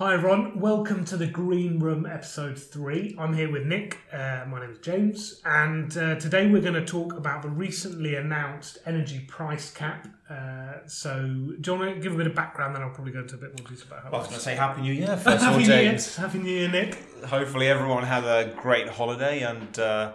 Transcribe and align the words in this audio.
Hi 0.00 0.14
everyone, 0.14 0.58
welcome 0.58 1.04
to 1.04 1.18
the 1.18 1.26
Green 1.26 1.78
Room 1.78 2.06
episode 2.06 2.58
3. 2.58 3.16
I'm 3.18 3.34
here 3.34 3.52
with 3.52 3.66
Nick, 3.66 3.98
uh, 4.10 4.46
my 4.48 4.60
name 4.60 4.70
is 4.70 4.78
James, 4.78 5.42
and 5.44 5.94
uh, 5.94 6.14
today 6.14 6.46
we're 6.46 6.62
going 6.62 6.72
to 6.72 6.86
talk 6.86 7.12
about 7.18 7.42
the 7.42 7.50
recently 7.50 8.14
announced 8.14 8.78
energy 8.86 9.20
price 9.28 9.70
cap. 9.70 10.08
Uh, 10.30 10.76
so, 10.86 11.18
do 11.60 11.72
you 11.72 11.78
want 11.78 11.94
to 11.96 12.00
give 12.00 12.14
a 12.14 12.16
bit 12.16 12.26
of 12.26 12.34
background, 12.34 12.74
then 12.74 12.82
I'll 12.82 12.94
probably 12.94 13.12
go 13.12 13.18
into 13.18 13.34
a 13.34 13.38
bit 13.38 13.50
more 13.50 13.68
detail 13.68 13.88
about 13.88 14.04
how 14.04 14.08
I 14.08 14.16
was 14.16 14.28
going 14.28 14.38
to 14.38 14.42
say 14.42 14.54
Happy 14.54 14.80
New 14.80 14.94
Year 14.94 15.16
first 15.18 15.44
all, 15.44 15.52
Happy 15.52 15.64
New 15.64 15.68
Year, 15.68 15.90
James. 15.90 16.16
Happy 16.16 16.38
New 16.38 16.50
Year, 16.50 16.68
Nick. 16.70 16.96
Hopefully 17.26 17.68
everyone 17.68 18.04
had 18.04 18.24
a 18.24 18.54
great 18.54 18.88
holiday 18.88 19.42
and 19.42 19.78
uh, 19.78 20.14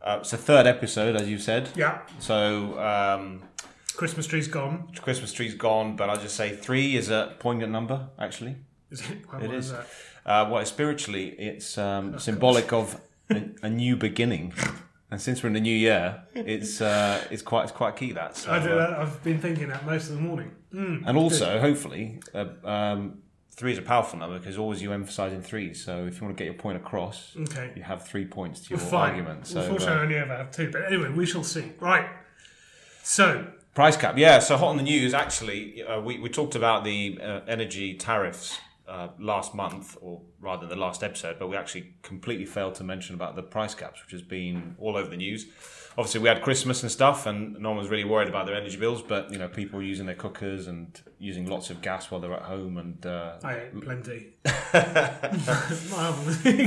uh, 0.00 0.16
it's 0.22 0.30
the 0.30 0.38
third 0.38 0.66
episode, 0.66 1.16
as 1.16 1.28
you 1.28 1.36
said. 1.36 1.68
Yeah, 1.76 1.98
So 2.18 2.80
um, 2.80 3.42
Christmas 3.94 4.26
tree's 4.26 4.48
gone. 4.48 4.88
Christmas 5.02 5.34
tree's 5.34 5.54
gone, 5.54 5.96
but 5.96 6.08
I'll 6.08 6.18
just 6.18 6.34
say 6.34 6.56
three 6.56 6.96
is 6.96 7.10
a 7.10 7.36
poignant 7.40 7.72
number, 7.72 8.08
actually. 8.18 8.56
Is 8.90 9.00
it? 9.00 9.18
Well, 9.30 9.42
It 9.42 9.48
what 9.48 9.56
is. 9.56 9.70
that? 9.72 9.86
Uh, 10.24 10.48
well, 10.50 10.64
spiritually, 10.64 11.28
it's 11.38 11.76
um, 11.78 12.18
symbolic 12.18 12.72
of 12.72 13.00
a, 13.30 13.42
a 13.62 13.70
new 13.70 13.96
beginning. 13.96 14.52
And 15.10 15.20
since 15.20 15.42
we're 15.42 15.48
in 15.48 15.54
the 15.54 15.60
new 15.60 15.74
year, 15.76 16.22
it's 16.34 16.80
uh, 16.82 17.22
it's 17.30 17.40
quite 17.42 17.62
it's 17.64 17.72
quite 17.72 17.96
key 17.96 18.12
that. 18.12 18.36
So, 18.36 18.52
I 18.52 18.58
do 18.62 18.72
uh, 18.72 18.76
that. 18.76 18.98
I've 18.98 19.22
been 19.24 19.40
thinking 19.40 19.68
that 19.68 19.86
most 19.86 20.10
of 20.10 20.16
the 20.16 20.20
morning. 20.20 20.52
Mm. 20.74 21.02
and 21.06 21.16
also, 21.16 21.58
hopefully, 21.60 22.20
uh, 22.34 22.44
um, 22.62 23.22
three 23.50 23.72
is 23.72 23.78
a 23.78 23.82
powerful 23.82 24.18
number 24.18 24.38
because 24.38 24.58
always 24.58 24.82
you 24.82 24.92
emphasise 24.92 25.32
in 25.32 25.40
threes. 25.42 25.82
So 25.82 26.04
if 26.04 26.16
you 26.20 26.26
want 26.26 26.36
to 26.36 26.44
get 26.44 26.50
your 26.50 26.60
point 26.60 26.76
across, 26.76 27.34
Okay. 27.40 27.72
you 27.74 27.82
have 27.82 28.06
three 28.06 28.26
points 28.26 28.60
to 28.60 28.70
your 28.70 28.78
Fine. 28.78 29.10
argument. 29.12 29.46
So 29.46 29.60
Unfortunately, 29.62 29.94
I 29.94 29.98
uh, 29.98 30.02
only 30.02 30.16
ever 30.16 30.36
have 30.36 30.50
two. 30.50 30.70
But 30.70 30.84
anyway, 30.84 31.08
we 31.10 31.24
shall 31.24 31.42
see. 31.44 31.72
Right. 31.80 32.06
So, 33.02 33.46
price 33.74 33.96
cap, 33.96 34.18
yeah. 34.18 34.40
So 34.40 34.58
hot 34.58 34.68
on 34.68 34.76
the 34.76 34.82
news. 34.82 35.14
Actually, 35.14 35.82
uh, 35.82 36.00
we 36.02 36.18
we 36.18 36.28
talked 36.28 36.54
about 36.54 36.84
the 36.84 37.18
uh, 37.22 37.40
energy 37.48 37.94
tariffs 37.94 38.58
uh, 38.88 39.08
last 39.18 39.54
month, 39.54 39.96
or 40.00 40.22
rather 40.40 40.66
the 40.66 40.76
last 40.76 41.02
episode, 41.02 41.38
but 41.38 41.48
we 41.48 41.56
actually 41.56 41.94
completely 42.02 42.46
failed 42.46 42.74
to 42.76 42.84
mention 42.84 43.14
about 43.14 43.36
the 43.36 43.42
price 43.42 43.74
caps, 43.74 44.02
which 44.02 44.12
has 44.12 44.22
been 44.22 44.76
all 44.78 44.96
over 44.96 45.10
the 45.10 45.16
news. 45.16 45.46
Obviously, 45.96 46.20
we 46.20 46.28
had 46.28 46.42
Christmas 46.42 46.82
and 46.82 46.92
stuff, 46.92 47.26
and 47.26 47.58
no 47.58 47.70
one 47.70 47.78
was 47.78 47.88
really 47.88 48.04
worried 48.04 48.28
about 48.28 48.46
their 48.46 48.54
energy 48.54 48.76
bills. 48.76 49.02
But 49.02 49.32
you 49.32 49.38
know, 49.38 49.48
people 49.48 49.82
using 49.82 50.06
their 50.06 50.14
cookers 50.14 50.68
and 50.68 50.98
using 51.18 51.46
lots 51.46 51.70
of 51.70 51.82
gas 51.82 52.10
while 52.10 52.20
they're 52.20 52.34
at 52.34 52.42
home, 52.42 52.78
and 52.78 53.04
uh, 53.04 53.36
I 53.42 53.56
ate 53.56 53.80
plenty. 53.80 54.34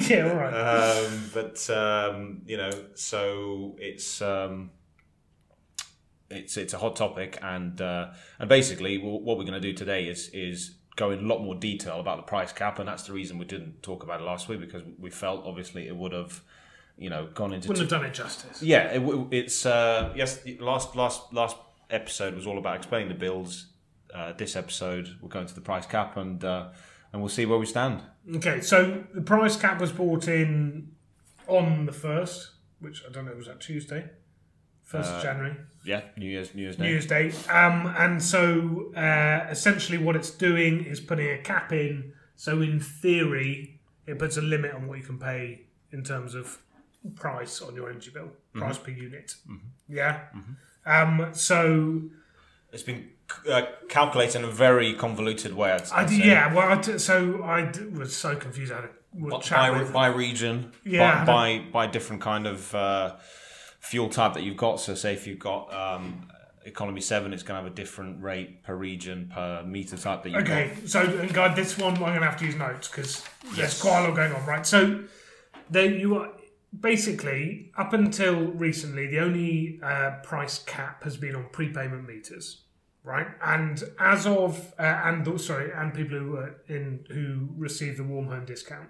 Yeah, 0.09 0.29
all 0.29 0.35
right. 0.35 1.05
um, 1.05 1.29
but 1.33 1.69
um, 1.69 2.41
you 2.45 2.57
know, 2.57 2.71
so 2.95 3.75
it's 3.79 4.21
um, 4.21 4.71
it's 6.29 6.57
it's 6.57 6.73
a 6.73 6.77
hot 6.77 6.95
topic, 6.95 7.39
and 7.41 7.79
uh, 7.81 8.09
and 8.37 8.49
basically, 8.49 8.97
what 8.97 9.37
we're 9.37 9.45
going 9.45 9.53
to 9.53 9.59
do 9.59 9.73
today 9.73 10.07
is 10.07 10.29
is 10.33 10.75
go 11.01 11.09
in 11.09 11.19
a 11.25 11.27
lot 11.27 11.41
more 11.41 11.55
detail 11.55 11.99
about 11.99 12.17
the 12.17 12.23
price 12.23 12.53
cap, 12.53 12.77
and 12.77 12.87
that's 12.87 13.03
the 13.03 13.13
reason 13.13 13.39
we 13.39 13.45
didn't 13.45 13.81
talk 13.81 14.03
about 14.03 14.21
it 14.21 14.23
last 14.23 14.47
week 14.47 14.59
because 14.59 14.83
we 14.99 15.09
felt 15.09 15.43
obviously 15.45 15.87
it 15.87 15.95
would 15.95 16.11
have, 16.11 16.41
you 16.95 17.09
know, 17.09 17.27
gone 17.33 17.53
into 17.53 17.67
Wouldn't 17.67 17.89
have 17.89 17.99
done 17.99 18.07
it 18.07 18.13
justice. 18.13 18.61
yeah, 18.61 18.83
it, 18.91 19.27
it's 19.31 19.65
uh, 19.65 20.13
yes. 20.15 20.39
Last 20.59 20.95
last 20.95 21.33
last 21.33 21.57
episode 21.89 22.35
was 22.35 22.45
all 22.45 22.57
about 22.59 22.75
explaining 22.75 23.09
the 23.09 23.15
bills. 23.15 23.67
Uh, 24.13 24.33
this 24.33 24.55
episode, 24.55 25.17
we're 25.21 25.29
going 25.29 25.47
to 25.47 25.55
the 25.55 25.61
price 25.61 25.87
cap, 25.87 26.17
and 26.17 26.43
uh, 26.43 26.67
and 27.11 27.21
we'll 27.21 27.29
see 27.29 27.45
where 27.45 27.57
we 27.57 27.65
stand. 27.65 28.01
Okay, 28.35 28.61
so 28.61 29.03
the 29.13 29.21
price 29.21 29.55
cap 29.55 29.81
was 29.81 29.91
brought 29.91 30.27
in 30.27 30.91
on 31.47 31.85
the 31.87 31.93
first, 31.93 32.51
which 32.79 33.01
I 33.07 33.11
don't 33.11 33.25
know 33.25 33.33
was 33.33 33.47
that 33.47 33.59
Tuesday, 33.59 34.09
first 34.91 35.11
of 35.13 35.23
January, 35.23 35.55
Yeah, 35.85 36.01
New 36.17 36.27
Year's 36.29 36.53
New 36.55 36.61
Year's 36.63 36.75
Day. 36.77 36.83
New 36.83 36.89
Year's 36.91 37.05
Day. 37.07 37.31
Um, 37.49 37.77
and 37.97 38.21
so 38.21 38.91
uh, 38.95 39.47
essentially, 39.49 39.97
what 39.97 40.15
it's 40.15 40.31
doing 40.31 40.83
is 40.85 40.99
putting 40.99 41.29
a 41.29 41.37
cap 41.51 41.71
in. 41.71 42.13
So 42.35 42.61
in 42.61 42.79
theory, 42.79 43.79
it 44.05 44.17
puts 44.19 44.37
a 44.37 44.41
limit 44.41 44.73
on 44.73 44.87
what 44.87 44.97
you 44.97 45.03
can 45.03 45.17
pay 45.19 45.61
in 45.91 46.03
terms 46.03 46.35
of 46.35 46.57
price 47.15 47.61
on 47.61 47.75
your 47.75 47.89
energy 47.89 48.11
bill, 48.13 48.29
price 48.53 48.77
per 48.77 48.91
unit. 48.91 49.35
Yeah. 49.87 50.19
Um, 50.85 51.29
so 51.33 52.01
It's 52.73 52.83
been 52.83 53.09
uh, 53.49 53.63
calculated 53.89 54.37
in 54.39 54.43
a 54.45 54.51
very 54.51 54.93
convoluted 54.93 55.53
way. 55.53 55.71
I'd, 55.71 55.83
I 55.91 56.03
I'd 56.03 56.11
yeah, 56.11 56.53
well, 56.53 56.67
I 56.77 56.81
d- 56.81 56.97
so 56.97 57.43
I 57.43 57.65
d- 57.65 57.85
was 57.85 58.15
so 58.15 58.35
confused. 58.35 58.71
I 58.71 58.75
had 58.81 58.85
a 58.85 58.91
By, 59.49 59.83
by 59.91 60.07
region, 60.07 60.71
Yeah. 60.83 61.25
by, 61.25 61.59
by 61.59 61.65
by 61.71 61.87
different 61.87 62.21
kind 62.21 62.45
of 62.47 62.73
uh, 62.73 63.15
fuel 63.81 64.07
type 64.07 64.35
that 64.35 64.43
you've 64.43 64.57
got. 64.57 64.79
So, 64.79 64.95
say 64.95 65.13
if 65.13 65.27
you've 65.27 65.39
got 65.39 65.73
um, 65.73 66.27
economy 66.63 67.01
seven, 67.01 67.33
it's 67.33 67.43
going 67.43 67.57
to 67.57 67.63
have 67.63 67.71
a 67.71 67.75
different 67.75 68.23
rate 68.23 68.63
per 68.63 68.75
region 68.75 69.29
per 69.33 69.63
meter 69.63 69.97
type 69.97 70.23
that 70.23 70.29
you've 70.29 70.43
Okay, 70.43 70.71
so 70.85 71.01
and 71.01 71.33
God, 71.33 71.55
this 71.55 71.77
one 71.77 71.95
I'm 71.95 71.99
going 71.99 72.19
to 72.19 72.25
have 72.25 72.37
to 72.37 72.45
use 72.45 72.55
notes 72.55 72.87
because 72.87 73.25
there's 73.55 73.81
quite 73.81 74.05
a 74.05 74.07
lot 74.07 74.15
going 74.15 74.31
on, 74.33 74.45
right? 74.45 74.65
So 74.65 75.03
there 75.69 75.91
you 75.91 76.17
are. 76.17 76.29
Basically, 76.79 77.69
up 77.77 77.91
until 77.91 78.45
recently, 78.45 79.05
the 79.07 79.19
only 79.19 79.81
uh, 79.83 80.11
price 80.23 80.59
cap 80.59 81.03
has 81.03 81.17
been 81.17 81.35
on 81.35 81.47
prepayment 81.51 82.07
meters, 82.07 82.61
right? 83.03 83.27
And 83.43 83.83
as 83.99 84.25
of 84.25 84.73
uh, 84.79 84.83
and 85.03 85.41
sorry, 85.41 85.71
and 85.75 85.93
people 85.93 86.17
who 86.17 86.31
were 86.31 86.55
in 86.69 87.05
who 87.09 87.49
received 87.57 87.97
the 87.97 88.05
warm 88.05 88.27
home 88.27 88.45
discount, 88.45 88.89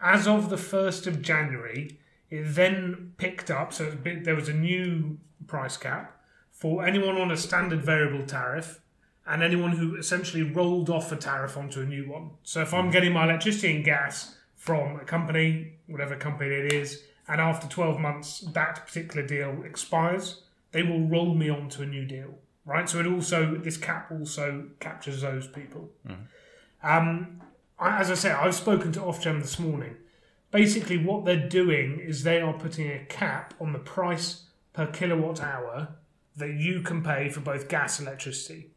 as 0.00 0.28
of 0.28 0.48
the 0.48 0.56
first 0.56 1.08
of 1.08 1.20
January, 1.20 1.98
it 2.30 2.54
then 2.54 3.12
picked 3.16 3.50
up. 3.50 3.72
So 3.72 3.84
it's 4.04 4.24
there 4.24 4.34
was 4.34 4.48
a 4.48 4.54
new 4.54 5.18
price 5.46 5.76
cap 5.76 6.20
for 6.50 6.84
anyone 6.84 7.16
on 7.16 7.30
a 7.30 7.36
standard 7.36 7.82
variable 7.82 8.26
tariff 8.26 8.80
and 9.26 9.42
anyone 9.42 9.72
who 9.72 9.96
essentially 9.96 10.42
rolled 10.42 10.90
off 10.90 11.12
a 11.12 11.16
tariff 11.16 11.56
onto 11.56 11.80
a 11.82 11.84
new 11.84 12.08
one. 12.08 12.30
So 12.42 12.62
if 12.62 12.72
I'm 12.72 12.90
getting 12.90 13.12
my 13.12 13.24
electricity 13.24 13.76
and 13.76 13.84
gas 13.84 14.36
from 14.56 14.96
a 14.96 15.04
company, 15.04 15.74
whatever 15.86 16.16
company 16.16 16.54
it 16.54 16.72
is, 16.72 17.02
and 17.28 17.40
after 17.40 17.68
12 17.68 18.00
months 18.00 18.40
that 18.54 18.86
particular 18.86 19.26
deal 19.26 19.62
expires, 19.64 20.42
they 20.72 20.82
will 20.82 21.06
roll 21.06 21.34
me 21.34 21.50
onto 21.50 21.82
a 21.82 21.86
new 21.86 22.06
deal, 22.06 22.34
right? 22.64 22.88
So 22.88 23.00
it 23.00 23.06
also 23.06 23.56
this 23.56 23.76
cap 23.76 24.10
also 24.10 24.64
captures 24.80 25.20
those 25.20 25.46
people. 25.46 25.90
Um, 26.82 27.42
I, 27.78 28.00
as 28.00 28.10
I 28.10 28.14
say, 28.14 28.30
I've 28.30 28.54
spoken 28.54 28.92
to 28.92 29.00
Ofgem 29.00 29.40
this 29.40 29.58
morning. 29.58 29.96
Basically, 30.50 30.96
what 30.96 31.24
they're 31.24 31.48
doing 31.48 32.00
is 32.00 32.22
they 32.22 32.40
are 32.40 32.54
putting 32.54 32.90
a 32.90 33.04
cap 33.06 33.54
on 33.60 33.72
the 33.72 33.78
price 33.78 34.44
per 34.72 34.86
kilowatt 34.86 35.42
hour 35.42 35.88
that 36.36 36.54
you 36.54 36.80
can 36.82 37.02
pay 37.02 37.28
for 37.28 37.40
both 37.40 37.68
gas 37.68 37.98
and 37.98 38.08
electricity 38.08 38.70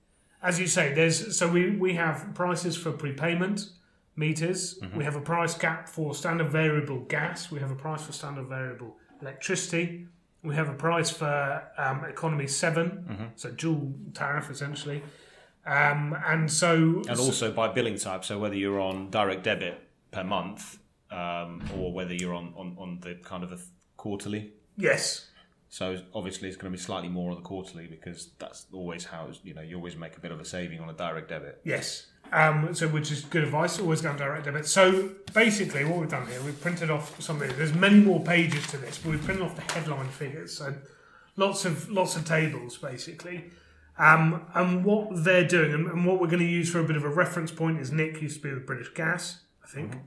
as 0.44 0.60
you 0.60 0.68
say, 0.68 0.94
there's 0.94 1.38
so 1.38 1.48
we, 1.48 1.72
we 1.72 1.94
have 1.94 2.34
prices 2.34 2.76
for 2.76 2.92
prepayment 2.92 3.70
meters. 4.16 4.80
We 4.96 5.04
have 5.04 5.16
a 5.16 5.22
price 5.22 5.54
cap 5.54 5.88
for 5.88 6.14
standard 6.16 6.50
variable 6.50 7.00
gas. 7.02 7.52
We 7.52 7.60
have 7.60 7.72
a 7.72 7.76
price 7.76 8.04
for 8.04 8.12
standard 8.12 8.48
variable 8.48 8.98
electricity. 9.22 10.08
We 10.44 10.56
have 10.56 10.70
a 10.70 10.74
price 10.74 11.12
for 11.12 11.64
um, 11.78 12.04
economy 12.06 12.48
7 12.48 13.32
so 13.36 13.52
dual 13.52 13.94
tariff 14.14 14.50
essentially. 14.50 15.04
Um, 15.66 16.18
and 16.26 16.52
so 16.52 17.04
And 17.08 17.20
also 17.20 17.52
by 17.52 17.68
billing 17.68 17.98
type, 18.00 18.26
so 18.26 18.40
whether 18.40 18.56
you're 18.56 18.80
on 18.80 19.12
direct 19.12 19.44
debit 19.44 19.80
per 20.10 20.24
month 20.24 20.80
um, 21.12 21.62
or 21.78 21.92
whether 21.94 22.14
you're 22.14 22.34
on, 22.34 22.54
on, 22.56 22.76
on 22.80 23.00
the 23.02 23.16
kind 23.24 23.44
of 23.44 23.52
a 23.52 23.58
quarterly. 23.98 24.54
yes, 24.78 25.28
So 25.70 26.02
obviously 26.14 26.48
it's 26.48 26.58
going 26.58 26.72
to 26.72 26.78
be 26.78 26.82
slightly 26.82 27.10
more 27.10 27.32
on 27.32 27.38
the 27.38 27.44
quarterly 27.44 27.88
because 27.88 28.32
that's 28.40 28.66
always 28.74 29.06
how 29.06 29.28
it's, 29.30 29.40
you 29.44 29.54
know 29.54 29.62
you 29.62 29.76
always 29.76 29.96
make 29.96 30.18
a 30.18 30.20
bit 30.20 30.32
of 30.32 30.40
a 30.40 30.46
saving 30.46 30.80
on 30.80 30.90
a 30.90 30.94
direct 30.94 31.30
debit. 31.30 31.62
Yes. 31.64 32.08
Um, 32.34 32.74
so, 32.74 32.88
which 32.88 33.12
is 33.12 33.26
good 33.26 33.44
advice. 33.44 33.78
Always 33.78 34.02
go 34.02 34.10
on 34.10 34.18
direct 34.18 34.46
debit. 34.46 34.66
So, 34.66 35.10
basically, 35.34 35.84
what 35.84 36.00
we've 36.00 36.10
done 36.10 36.28
here, 36.28 36.42
we've 36.44 36.60
printed 36.62 36.90
off 36.90 37.22
something. 37.22 37.52
There's 37.58 37.74
many 37.74 38.00
more 38.00 38.22
pages 38.24 38.66
to 38.68 38.78
this, 38.78 38.98
but 39.00 39.12
we've 39.12 39.24
printed 39.24 39.44
off 39.44 39.56
the 39.56 39.74
headline 39.74 40.08
figures. 40.08 40.58
So, 40.58 40.74
lots 41.36 41.66
of 41.66 41.90
lots 41.90 42.16
of 42.16 42.24
tables, 42.24 42.78
basically. 42.78 43.52
Um, 44.00 44.46
and 44.56 44.86
what 44.86 45.26
they're 45.26 45.48
doing, 45.48 45.74
and, 45.74 45.88
and 45.88 46.06
what 46.06 46.22
we're 46.22 46.28
going 46.28 46.40
to 46.40 46.46
use 46.46 46.72
for 46.72 46.80
a 46.80 46.86
bit 46.86 46.96
of 46.96 47.04
a 47.04 47.10
reference 47.10 47.52
point, 47.52 47.80
is 47.80 47.92
Nick 47.92 48.22
used 48.22 48.38
to 48.38 48.48
be 48.48 48.54
with 48.54 48.66
British 48.66 48.94
Gas, 48.94 49.42
I 49.64 49.68
think. 49.68 49.98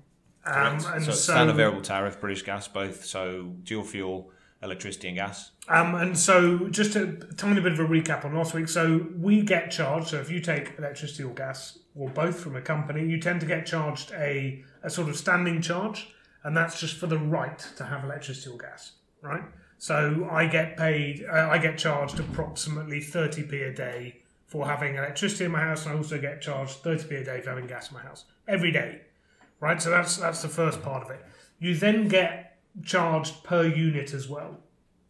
Um, 0.46 0.78
Correct. 0.78 0.96
and 0.96 1.04
so, 1.04 1.10
so, 1.12 1.32
standard 1.32 1.56
variable 1.56 1.80
tariff, 1.80 2.20
British 2.20 2.42
gas, 2.42 2.68
both 2.68 3.04
so 3.04 3.54
dual 3.62 3.84
fuel, 3.84 4.30
electricity 4.62 5.08
and 5.08 5.16
gas. 5.16 5.52
Um, 5.68 5.94
and 5.94 6.18
so, 6.18 6.68
just 6.68 6.96
a 6.96 7.12
tiny 7.36 7.60
bit 7.60 7.72
of 7.72 7.80
a 7.80 7.86
recap 7.86 8.24
on 8.24 8.34
last 8.34 8.52
week. 8.54 8.68
So, 8.68 9.06
we 9.18 9.42
get 9.42 9.70
charged. 9.70 10.08
So, 10.08 10.20
if 10.20 10.30
you 10.30 10.40
take 10.40 10.74
electricity 10.78 11.22
or 11.22 11.32
gas, 11.32 11.78
or 11.94 12.10
both 12.10 12.40
from 12.40 12.56
a 12.56 12.60
company, 12.60 13.06
you 13.06 13.20
tend 13.20 13.40
to 13.40 13.46
get 13.46 13.64
charged 13.64 14.12
a, 14.12 14.62
a 14.82 14.90
sort 14.90 15.08
of 15.08 15.16
standing 15.16 15.62
charge, 15.62 16.08
and 16.42 16.56
that's 16.56 16.78
just 16.80 16.96
for 16.96 17.06
the 17.06 17.18
right 17.18 17.58
to 17.76 17.84
have 17.84 18.04
electricity 18.04 18.50
or 18.50 18.58
gas, 18.58 18.92
right? 19.22 19.44
So, 19.78 20.28
I 20.30 20.46
get 20.46 20.76
paid, 20.76 21.24
uh, 21.24 21.48
I 21.50 21.58
get 21.58 21.78
charged 21.78 22.20
approximately 22.20 23.00
30p 23.00 23.70
a 23.70 23.74
day 23.74 24.20
for 24.46 24.66
having 24.66 24.96
electricity 24.96 25.46
in 25.46 25.52
my 25.52 25.60
house, 25.60 25.86
and 25.86 25.94
I 25.94 25.96
also 25.96 26.20
get 26.20 26.40
charged 26.40 26.82
30p 26.82 27.22
a 27.22 27.24
day 27.24 27.40
for 27.40 27.50
having 27.50 27.66
gas 27.66 27.90
in 27.90 27.96
my 27.96 28.02
house 28.02 28.24
every 28.46 28.70
day, 28.70 29.00
right? 29.60 29.80
So, 29.80 29.90
that's, 29.90 30.16
that's 30.16 30.42
the 30.42 30.48
first 30.48 30.82
part 30.82 31.04
of 31.04 31.10
it. 31.10 31.24
You 31.58 31.74
then 31.74 32.08
get 32.08 32.58
charged 32.82 33.44
per 33.44 33.64
unit 33.64 34.12
as 34.12 34.28
well 34.28 34.58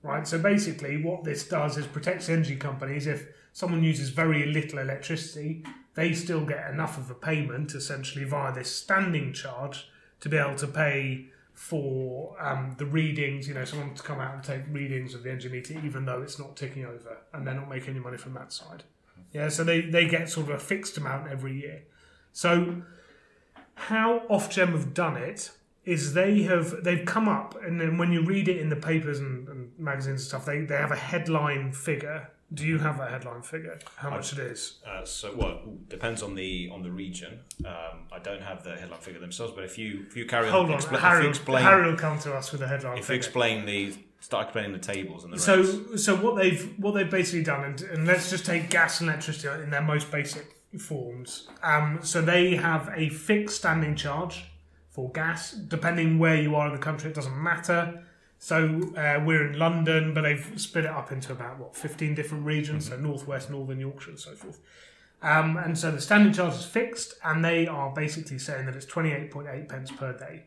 right? 0.02 0.28
So 0.28 0.38
basically, 0.38 1.02
what 1.02 1.24
this 1.24 1.48
does 1.48 1.78
is 1.78 1.86
protects 1.86 2.28
energy 2.28 2.56
companies 2.56 3.06
if 3.06 3.26
someone 3.54 3.82
uses 3.82 4.10
very 4.10 4.44
little 4.44 4.78
electricity 4.78 5.64
they 5.94 6.12
still 6.12 6.44
get 6.44 6.70
enough 6.70 6.98
of 6.98 7.10
a 7.10 7.14
payment 7.14 7.74
essentially 7.74 8.24
via 8.24 8.52
this 8.52 8.74
standing 8.74 9.32
charge 9.32 9.88
to 10.20 10.28
be 10.28 10.36
able 10.36 10.56
to 10.56 10.66
pay 10.66 11.26
for 11.52 12.36
um, 12.40 12.74
the 12.78 12.84
readings. 12.84 13.46
You 13.46 13.54
know, 13.54 13.64
someone 13.64 13.94
to 13.94 14.02
come 14.02 14.20
out 14.20 14.34
and 14.34 14.42
take 14.42 14.62
readings 14.70 15.14
of 15.14 15.22
the 15.22 15.30
energy 15.30 15.48
meter, 15.48 15.80
even 15.84 16.04
though 16.04 16.20
it's 16.22 16.38
not 16.38 16.56
ticking 16.56 16.84
over, 16.84 17.18
and 17.32 17.46
they're 17.46 17.54
not 17.54 17.68
making 17.68 17.90
any 17.90 18.00
money 18.00 18.16
from 18.16 18.34
that 18.34 18.52
side. 18.52 18.82
Yeah, 19.32 19.48
so 19.48 19.64
they, 19.64 19.80
they 19.82 20.06
get 20.06 20.28
sort 20.28 20.48
of 20.48 20.56
a 20.56 20.58
fixed 20.58 20.96
amount 20.96 21.30
every 21.30 21.60
year. 21.60 21.82
So 22.32 22.82
how 23.74 24.22
Ofgem 24.30 24.70
have 24.72 24.94
done 24.94 25.16
it 25.16 25.50
is 25.84 26.14
they 26.14 26.42
have 26.42 26.82
they've 26.82 27.04
come 27.04 27.28
up 27.28 27.54
and 27.62 27.80
then 27.80 27.98
when 27.98 28.10
you 28.10 28.24
read 28.24 28.48
it 28.48 28.58
in 28.58 28.70
the 28.70 28.76
papers 28.76 29.18
and, 29.20 29.48
and 29.48 29.70
magazines 29.78 30.20
and 30.20 30.28
stuff, 30.28 30.46
they, 30.46 30.60
they 30.60 30.76
have 30.76 30.92
a 30.92 30.96
headline 30.96 31.72
figure. 31.72 32.30
Do 32.52 32.64
you 32.64 32.78
have 32.78 33.00
a 33.00 33.08
headline 33.08 33.42
figure? 33.42 33.78
How 33.96 34.10
much 34.10 34.32
it 34.32 34.38
is? 34.38 34.76
Uh, 34.86 35.04
so, 35.04 35.34
well, 35.34 35.60
depends 35.88 36.22
on 36.22 36.34
the 36.34 36.70
on 36.72 36.82
the 36.82 36.90
region. 36.90 37.40
Um, 37.64 38.06
I 38.12 38.18
don't 38.22 38.42
have 38.42 38.62
the 38.62 38.76
headline 38.76 39.00
figure 39.00 39.18
themselves, 39.18 39.52
but 39.54 39.64
if 39.64 39.76
you 39.76 40.04
if 40.06 40.16
you 40.16 40.24
carry 40.24 40.50
Hold 40.50 40.70
on, 40.70 40.78
if 40.78 40.84
Harry, 40.84 41.26
explain, 41.26 41.64
Harry 41.64 41.90
will 41.90 41.98
come 41.98 42.18
to 42.20 42.34
us 42.34 42.52
with 42.52 42.62
a 42.62 42.68
headline 42.68 42.98
if 42.98 43.08
you 43.08 43.14
explain 43.16 43.66
the 43.66 43.94
start 44.20 44.44
explaining 44.46 44.72
the 44.72 44.78
tables 44.78 45.24
and 45.24 45.32
the 45.32 45.36
rates. 45.36 45.44
So, 45.44 45.96
so 45.96 46.16
what 46.16 46.36
they've 46.36 46.78
what 46.78 46.94
they've 46.94 47.10
basically 47.10 47.42
done, 47.42 47.64
and, 47.64 47.82
and 47.82 48.06
let's 48.06 48.30
just 48.30 48.46
take 48.46 48.70
gas 48.70 49.00
and 49.00 49.10
electricity 49.10 49.48
in 49.62 49.70
their 49.70 49.82
most 49.82 50.12
basic 50.12 50.53
forms. 50.78 51.48
Um, 51.62 51.98
so 52.02 52.20
they 52.22 52.56
have 52.56 52.90
a 52.94 53.08
fixed 53.08 53.56
standing 53.56 53.96
charge 53.96 54.44
for 54.90 55.10
gas, 55.10 55.52
depending 55.52 56.18
where 56.18 56.40
you 56.40 56.54
are 56.54 56.66
in 56.66 56.72
the 56.72 56.78
country. 56.78 57.10
It 57.10 57.14
doesn't 57.14 57.42
matter. 57.42 58.04
So 58.38 58.80
uh, 58.96 59.22
we're 59.24 59.50
in 59.50 59.58
London, 59.58 60.14
but 60.14 60.22
they've 60.22 60.52
split 60.56 60.84
it 60.84 60.90
up 60.90 61.10
into 61.10 61.32
about 61.32 61.58
what 61.58 61.74
fifteen 61.74 62.14
different 62.14 62.44
regions. 62.44 62.88
So 62.88 62.96
northwest, 62.96 63.50
northern 63.50 63.80
Yorkshire, 63.80 64.10
and 64.10 64.20
so 64.20 64.32
forth. 64.32 64.60
Um, 65.22 65.56
and 65.56 65.78
so 65.78 65.90
the 65.90 66.00
standing 66.00 66.32
charge 66.32 66.54
is 66.54 66.64
fixed, 66.64 67.14
and 67.24 67.44
they 67.44 67.66
are 67.66 67.90
basically 67.90 68.38
saying 68.38 68.66
that 68.66 68.76
it's 68.76 68.86
twenty 68.86 69.12
eight 69.12 69.30
point 69.30 69.48
eight 69.50 69.68
pence 69.68 69.90
per 69.90 70.16
day 70.16 70.44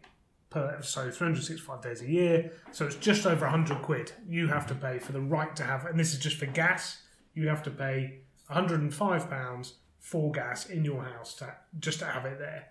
per 0.50 0.80
so 0.82 1.12
365 1.12 1.82
days 1.82 2.02
a 2.02 2.10
year 2.10 2.52
so 2.72 2.86
it's 2.86 2.96
just 2.96 3.26
over 3.26 3.46
100 3.46 3.82
quid 3.82 4.14
you 4.28 4.48
have 4.48 4.66
to 4.66 4.76
pay 4.76 4.98
for 4.98 5.12
the 5.12 5.20
right 5.20 5.56
to 5.56 5.64
have 5.64 5.86
and 5.86 6.00
this 6.00 6.14
is 6.14 6.20
just 6.20 6.38
for 6.38 6.46
gas 6.46 7.02
you 7.34 7.48
have 7.48 7.62
to 7.62 7.70
pay 7.70 8.20
105 8.48 9.30
pounds 9.30 9.74
for 10.08 10.32
gas 10.32 10.68
in 10.68 10.86
your 10.86 11.04
house 11.04 11.34
to 11.36 11.54
just 11.80 12.00
to 12.00 12.06
have 12.06 12.26
it 12.26 12.40
there 12.40 12.68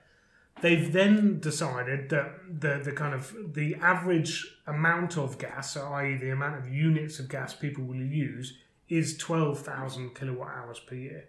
they've 0.62 0.92
then 0.92 1.38
decided 1.40 2.08
that 2.08 2.30
the 2.48 2.80
the 2.82 2.92
kind 2.92 3.14
of 3.14 3.34
the 3.54 3.74
average 3.76 4.58
amount 4.66 5.16
of 5.18 5.38
gas 5.38 5.72
so 5.72 5.82
i.e. 5.94 6.16
the 6.16 6.30
amount 6.30 6.56
of 6.56 6.72
units 6.72 7.18
of 7.18 7.28
gas 7.28 7.54
people 7.54 7.84
will 7.84 7.96
use 7.96 8.56
is 8.88 9.16
12,000 9.18 10.14
kilowatt 10.14 10.48
hours 10.56 10.80
per 10.80 10.94
year 10.94 11.24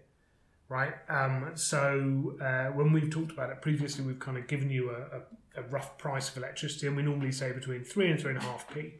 right? 0.68 0.94
Um, 1.08 1.52
so 1.54 2.36
uh, 2.40 2.66
when 2.66 2.92
we've 2.92 3.10
talked 3.10 3.32
about 3.32 3.50
it 3.50 3.62
previously, 3.62 4.04
we've 4.04 4.18
kind 4.18 4.36
of 4.36 4.46
given 4.46 4.70
you 4.70 4.90
a, 4.90 5.60
a, 5.60 5.62
a 5.62 5.68
rough 5.68 5.96
price 5.98 6.28
of 6.28 6.36
electricity, 6.36 6.86
and 6.86 6.96
we 6.96 7.02
normally 7.02 7.32
say 7.32 7.52
between 7.52 7.84
three 7.84 8.10
and 8.10 8.20
three 8.20 8.30
and 8.30 8.38
a 8.38 8.42
half 8.42 8.68
p. 8.72 8.94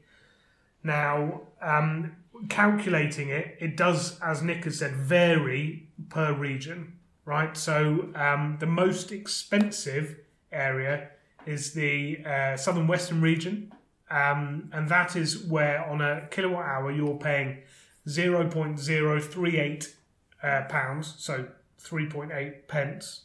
Now, 0.82 1.42
um, 1.60 2.16
calculating 2.48 3.28
it, 3.28 3.56
it 3.60 3.76
does, 3.76 4.18
as 4.20 4.42
Nick 4.42 4.64
has 4.64 4.78
said, 4.78 4.92
vary 4.92 5.88
per 6.08 6.32
region, 6.32 6.97
right? 7.28 7.54
So 7.56 8.08
um, 8.14 8.56
the 8.58 8.66
most 8.66 9.12
expensive 9.12 10.16
area 10.50 11.10
is 11.44 11.74
the 11.74 12.24
uh, 12.24 12.56
southern 12.56 12.86
western 12.86 13.20
region, 13.20 13.70
um, 14.10 14.70
and 14.72 14.88
that 14.88 15.14
is 15.14 15.44
where 15.44 15.84
on 15.84 16.00
a 16.00 16.26
kilowatt 16.30 16.64
hour 16.64 16.90
you're 16.90 17.18
paying 17.18 17.58
0.038 18.06 19.94
uh, 20.42 20.62
pounds, 20.70 21.14
so 21.18 21.46
3.8 21.82 22.66
pence. 22.66 23.24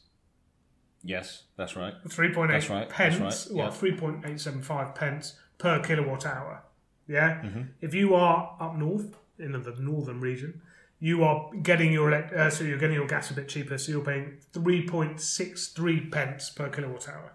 yes, 1.01 1.43
that's 1.55 1.75
right. 1.77 1.93
3.8 2.05 2.47
That's 2.49 2.69
right, 2.69 2.89
pence, 2.89 3.17
that's 3.17 3.47
right, 3.51 3.57
well, 3.57 3.71
3.875 3.71 4.95
pence 4.95 5.35
per 5.57 5.79
kilowatt 5.79 6.25
hour. 6.25 6.61
Yeah? 7.07 7.41
Mm-hmm. 7.41 7.61
If 7.79 7.93
you 7.93 8.15
are 8.15 8.57
up 8.59 8.75
north, 8.75 9.15
in 9.39 9.53
the 9.53 9.75
northern 9.79 10.19
region, 10.19 10.61
you 11.03 11.23
are 11.25 11.49
getting 11.61 11.91
your 11.91 12.13
uh, 12.13 12.49
so 12.49 12.63
you're 12.63 12.77
getting 12.77 12.95
your 12.95 13.07
gas 13.07 13.29
a 13.29 13.33
bit 13.33 13.49
cheaper, 13.49 13.77
so 13.77 13.91
you're 13.91 14.05
paying 14.05 14.37
3.63 14.53 16.09
pence 16.09 16.49
per 16.49 16.69
kilowatt 16.69 17.09
hour. 17.09 17.33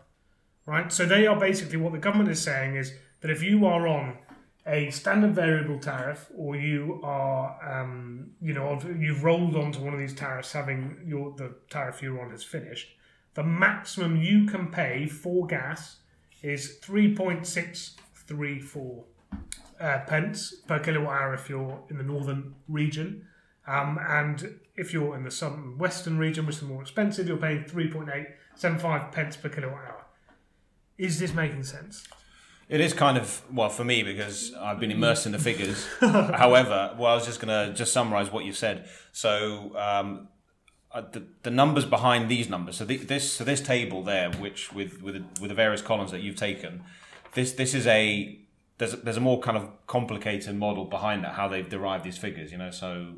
Right? 0.65 0.91
So 0.91 1.05
they 1.05 1.27
are 1.27 1.39
basically 1.39 1.77
what 1.77 1.93
the 1.93 1.99
government 1.99 2.31
is 2.31 2.41
saying 2.41 2.77
is 2.77 2.95
that 3.21 3.31
if 3.31 3.43
you 3.43 3.67
are 3.67 3.87
on 3.87 4.17
a 4.67 4.89
standard 4.89 5.35
variable 5.35 5.79
tariff 5.79 6.31
or 6.35 6.57
you 6.57 6.99
are 7.05 7.59
um, 7.63 8.31
you 8.41 8.55
know 8.55 8.81
you've 8.99 9.23
rolled 9.23 9.55
onto 9.55 9.81
one 9.81 9.93
of 9.93 10.01
these 10.01 10.15
tariffs 10.15 10.53
having 10.53 10.97
your 11.05 11.35
the 11.37 11.55
tariff 11.69 12.01
you're 12.01 12.23
on 12.23 12.31
has 12.31 12.43
finished 12.43 12.89
the 13.35 13.43
maximum 13.43 14.17
you 14.17 14.47
can 14.47 14.69
pay 14.69 15.07
for 15.07 15.47
gas 15.47 15.97
is 16.43 16.79
3.634 16.83 19.05
uh, 19.81 19.99
pence 20.07 20.55
per 20.67 20.79
kilowatt 20.79 21.21
hour 21.21 21.35
if 21.35 21.51
you're 21.51 21.83
in 21.91 21.99
the 21.99 22.05
northern 22.05 22.55
region 22.67 23.27
um, 23.69 23.99
and 24.07 24.61
if 24.77 24.93
you're 24.93 25.15
in 25.15 25.25
the 25.25 25.31
southern 25.31 25.79
western 25.79 26.19
region 26.19 26.47
which 26.47 26.57
is 26.57 26.63
more 26.63 26.83
expensive 26.83 27.27
you're 27.29 27.37
paying 27.37 27.65
3.875 27.65 29.13
pence 29.13 29.37
per 29.37 29.49
kilowatt 29.49 29.85
hour 29.85 30.05
is 30.97 31.19
this 31.19 31.33
making 31.33 31.63
sense 31.63 32.07
It 32.69 32.83
is 32.83 32.93
kind 32.93 33.17
of 33.17 33.43
well 33.51 33.71
for 33.71 33.85
me 33.85 34.03
because 34.03 34.53
I've 34.55 34.79
been 34.79 34.91
immersed 34.91 35.25
in 35.25 35.33
the 35.33 35.39
figures. 35.39 35.87
However, 36.01 36.95
well, 36.99 37.13
I 37.13 37.15
was 37.15 37.25
just 37.25 37.41
going 37.41 37.49
to 37.49 37.75
just 37.75 37.95
summarize 37.95 38.31
what 38.31 38.45
you 38.45 38.53
said. 38.53 38.87
So 39.11 39.73
um, 39.75 40.29
uh, 40.93 41.03
the, 41.13 41.23
the 41.45 41.51
numbers 41.51 41.87
behind 41.87 42.29
these 42.29 42.49
numbers. 42.49 42.77
So 42.77 42.85
the, 42.85 42.97
this 42.99 43.33
so 43.33 43.45
this 43.45 43.61
table 43.61 44.03
there, 44.03 44.31
which 44.33 44.73
with 44.73 45.03
with 45.03 45.15
the, 45.15 45.25
with 45.41 45.49
the 45.49 45.55
various 45.55 45.83
columns 45.83 46.11
that 46.11 46.21
you've 46.21 46.37
taken, 46.37 46.83
this 47.35 47.53
this 47.53 47.73
is 47.75 47.87
a 47.87 48.39
there's 48.79 48.95
a, 48.95 48.97
there's 48.99 49.17
a 49.17 49.21
more 49.21 49.41
kind 49.41 49.57
of 49.57 49.71
complicated 49.87 50.55
model 50.57 50.85
behind 50.85 51.25
that 51.25 51.35
how 51.35 51.49
they've 51.49 51.69
derived 51.69 52.05
these 52.05 52.19
figures. 52.19 52.53
You 52.53 52.59
know, 52.59 52.71
so 52.71 53.15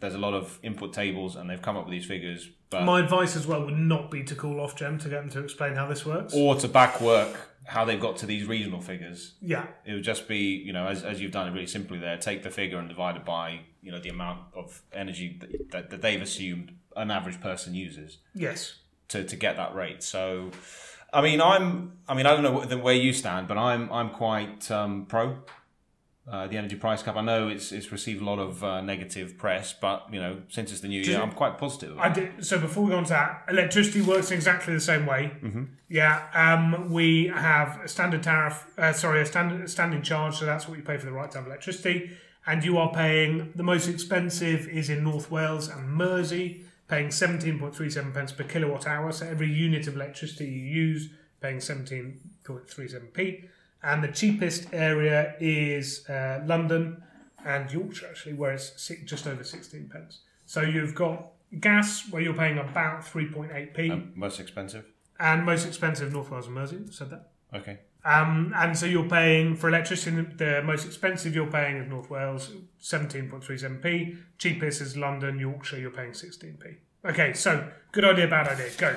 there's 0.00 0.14
a 0.14 0.18
lot 0.18 0.34
of 0.34 0.58
input 0.62 0.92
tables 0.92 1.36
and 1.36 1.48
they've 1.48 1.62
come 1.62 1.76
up 1.76 1.84
with 1.84 1.92
these 1.92 2.06
figures, 2.06 2.48
but 2.70 2.84
My 2.84 3.00
advice 3.00 3.36
as 3.36 3.46
well 3.46 3.64
would 3.64 3.78
not 3.78 4.10
be 4.10 4.22
to 4.24 4.34
call 4.34 4.56
Ofgem 4.56 5.00
to 5.02 5.08
get 5.08 5.20
them 5.20 5.30
to 5.30 5.40
explain 5.44 5.74
how 5.74 5.86
this 5.86 6.04
works. 6.06 6.34
or 6.34 6.54
to 6.56 6.68
back 6.68 7.00
work 7.00 7.48
how 7.66 7.84
they've 7.84 8.00
got 8.00 8.16
to 8.16 8.26
these 8.26 8.46
regional 8.46 8.80
figures. 8.80 9.34
yeah, 9.40 9.66
It 9.84 9.92
would 9.92 10.02
just 10.02 10.26
be, 10.26 10.38
you 10.38 10.72
know, 10.72 10.86
as, 10.88 11.04
as 11.04 11.20
you've 11.20 11.30
done 11.30 11.46
it 11.46 11.52
really 11.52 11.66
simply 11.66 11.98
there, 11.98 12.16
take 12.16 12.42
the 12.42 12.50
figure 12.50 12.78
and 12.78 12.88
divide 12.88 13.16
it 13.16 13.24
by, 13.24 13.60
you 13.82 13.92
know, 13.92 14.00
the 14.00 14.08
amount 14.08 14.40
of 14.54 14.82
energy 14.92 15.38
that, 15.40 15.70
that, 15.70 15.90
that 15.90 16.02
they've 16.02 16.20
assumed 16.20 16.72
an 16.96 17.10
average 17.10 17.40
person 17.40 17.74
uses 17.74 18.18
yes. 18.34 18.76
to, 19.08 19.22
to 19.24 19.36
get 19.36 19.56
that 19.56 19.74
rate. 19.74 20.02
So, 20.02 20.50
I 21.12 21.20
mean, 21.20 21.40
I'm, 21.40 21.98
I 22.08 22.14
mean, 22.14 22.26
I 22.26 22.32
don't 22.32 22.42
know 22.42 22.64
the, 22.64 22.78
where 22.78 22.94
you 22.94 23.12
stand, 23.12 23.46
but 23.46 23.58
I'm, 23.58 23.92
I'm 23.92 24.10
quite 24.10 24.68
um, 24.70 25.06
pro 25.06 25.38
uh, 26.28 26.46
the 26.46 26.56
energy 26.56 26.76
price 26.76 27.02
cap. 27.02 27.16
I 27.16 27.22
know 27.22 27.48
it's 27.48 27.72
it's 27.72 27.90
received 27.90 28.20
a 28.20 28.24
lot 28.24 28.38
of 28.38 28.62
uh, 28.62 28.82
negative 28.82 29.38
press, 29.38 29.72
but 29.72 30.06
you 30.12 30.20
know 30.20 30.42
since 30.48 30.70
it's 30.70 30.80
the 30.80 30.86
new 30.86 31.00
Does 31.00 31.08
year, 31.08 31.18
it, 31.18 31.22
I'm 31.22 31.32
quite 31.32 31.58
positive. 31.58 31.98
I 31.98 32.10
did, 32.10 32.44
so 32.44 32.58
before 32.58 32.84
we 32.84 32.90
go 32.90 32.98
on 32.98 33.04
to 33.04 33.10
that, 33.10 33.46
electricity 33.48 34.02
works 34.02 34.30
in 34.30 34.36
exactly 34.36 34.74
the 34.74 34.80
same 34.80 35.06
way. 35.06 35.32
Mm-hmm. 35.42 35.64
Yeah, 35.88 36.26
um, 36.34 36.90
we 36.90 37.28
have 37.28 37.80
a 37.82 37.88
standard 37.88 38.22
tariff. 38.22 38.66
Uh, 38.78 38.92
sorry, 38.92 39.22
a 39.22 39.26
standard 39.26 39.68
standing 39.70 40.02
charge. 40.02 40.36
So 40.36 40.44
that's 40.44 40.68
what 40.68 40.76
you 40.76 40.84
pay 40.84 40.98
for 40.98 41.06
the 41.06 41.12
right 41.12 41.28
to 41.32 41.38
have 41.38 41.46
electricity, 41.46 42.10
and 42.46 42.62
you 42.62 42.76
are 42.76 42.92
paying 42.92 43.52
the 43.56 43.64
most 43.64 43.88
expensive 43.88 44.68
is 44.68 44.90
in 44.90 45.02
North 45.02 45.30
Wales 45.30 45.68
and 45.68 45.88
Mersey, 45.88 46.64
paying 46.86 47.08
17.37 47.08 48.14
pence 48.14 48.30
per 48.30 48.44
kilowatt 48.44 48.86
hour. 48.86 49.10
So 49.10 49.26
every 49.26 49.50
unit 49.50 49.86
of 49.88 49.96
electricity 49.96 50.44
you 50.44 50.66
use, 50.66 51.08
paying 51.40 51.56
17.37p 51.56 53.48
and 53.82 54.04
the 54.04 54.08
cheapest 54.08 54.68
area 54.72 55.34
is 55.40 56.08
uh, 56.08 56.42
London 56.46 57.02
and 57.44 57.70
Yorkshire, 57.72 58.06
actually, 58.10 58.34
where 58.34 58.52
it's 58.52 58.80
si- 58.82 59.02
just 59.04 59.26
over 59.26 59.42
16 59.42 59.88
pence. 59.88 60.18
So 60.46 60.60
you've 60.60 60.94
got 60.94 61.28
gas, 61.60 62.08
where 62.10 62.20
you're 62.22 62.34
paying 62.34 62.58
about 62.58 63.02
3.8p, 63.04 63.90
Um, 63.90 64.12
most 64.14 64.38
expensive. 64.40 64.84
and 65.18 65.44
most 65.46 65.66
expensive 65.66 66.12
North 66.12 66.30
Wales 66.30 66.46
and 66.46 66.54
Mersey, 66.54 66.78
said 66.90 67.10
that. 67.10 67.30
Okay. 67.54 67.78
Um, 68.04 68.52
and 68.56 68.76
so 68.76 68.86
you're 68.86 69.08
paying 69.08 69.56
for 69.56 69.68
electricity, 69.68 70.16
the 70.36 70.62
most 70.64 70.86
expensive 70.86 71.34
you're 71.34 71.46
paying 71.50 71.76
is 71.78 71.88
North 71.88 72.08
Wales, 72.10 72.50
17.37p. 72.82 74.16
Cheapest 74.38 74.80
is 74.80 74.96
London, 74.96 75.38
Yorkshire, 75.38 75.78
you're 75.78 75.90
paying 75.90 76.12
16p. 76.12 76.76
Okay, 77.04 77.32
so 77.32 77.66
good 77.92 78.04
idea, 78.04 78.26
bad 78.28 78.48
idea. 78.48 78.68
Go. 78.78 78.94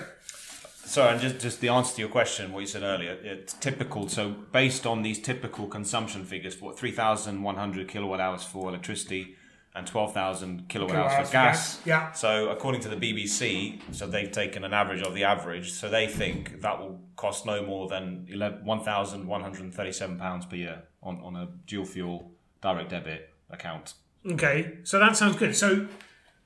So, 0.86 1.08
and 1.08 1.20
just, 1.20 1.40
just 1.40 1.62
the 1.62 1.70
answer 1.70 1.96
to 1.96 2.02
your 2.02 2.10
question, 2.10 2.52
what 2.52 2.60
you 2.60 2.68
said 2.68 2.84
earlier, 2.84 3.18
it's 3.24 3.54
typical. 3.54 4.10
So, 4.10 4.32
based 4.52 4.86
on 4.86 5.02
these 5.02 5.20
typical 5.20 5.68
consumption 5.68 6.26
figures, 6.26 6.56
for 6.56 6.74
3,100 6.74 7.88
kilowatt 7.88 8.20
hours 8.20 8.44
for 8.44 8.70
electricity 8.70 9.36
and 9.76 9.88
12,000 9.88 10.68
kilowatt 10.70 10.96
hours 10.96 11.12
Kilowatt 11.12 11.28
for 11.28 11.32
gas. 11.32 11.82
Yeah. 11.86 12.12
So, 12.12 12.50
according 12.50 12.82
to 12.82 12.90
the 12.90 12.98
BBC, 12.98 13.80
so 13.92 14.08
they've 14.08 14.32
taken 14.32 14.64
an 14.64 14.74
average 14.74 15.02
of 15.02 15.16
the 15.16 15.24
average. 15.24 15.72
So, 15.72 15.90
they 15.90 16.08
think 16.08 16.62
that 16.62 16.80
will 16.80 17.00
cost 17.16 17.46
no 17.46 17.66
more 17.66 17.88
than 17.88 18.28
11 18.30 18.66
1,137 18.66 20.18
pounds 20.18 20.46
per 20.46 20.56
year 20.58 20.84
on, 21.02 21.20
on 21.22 21.36
a 21.36 21.48
dual 21.66 21.86
fuel 21.86 22.32
direct 22.62 22.90
debit 22.90 23.30
account. 23.50 23.94
Okay, 24.32 24.80
so 24.84 25.00
that 25.00 25.16
sounds 25.18 25.36
good. 25.36 25.56
So 25.56 25.88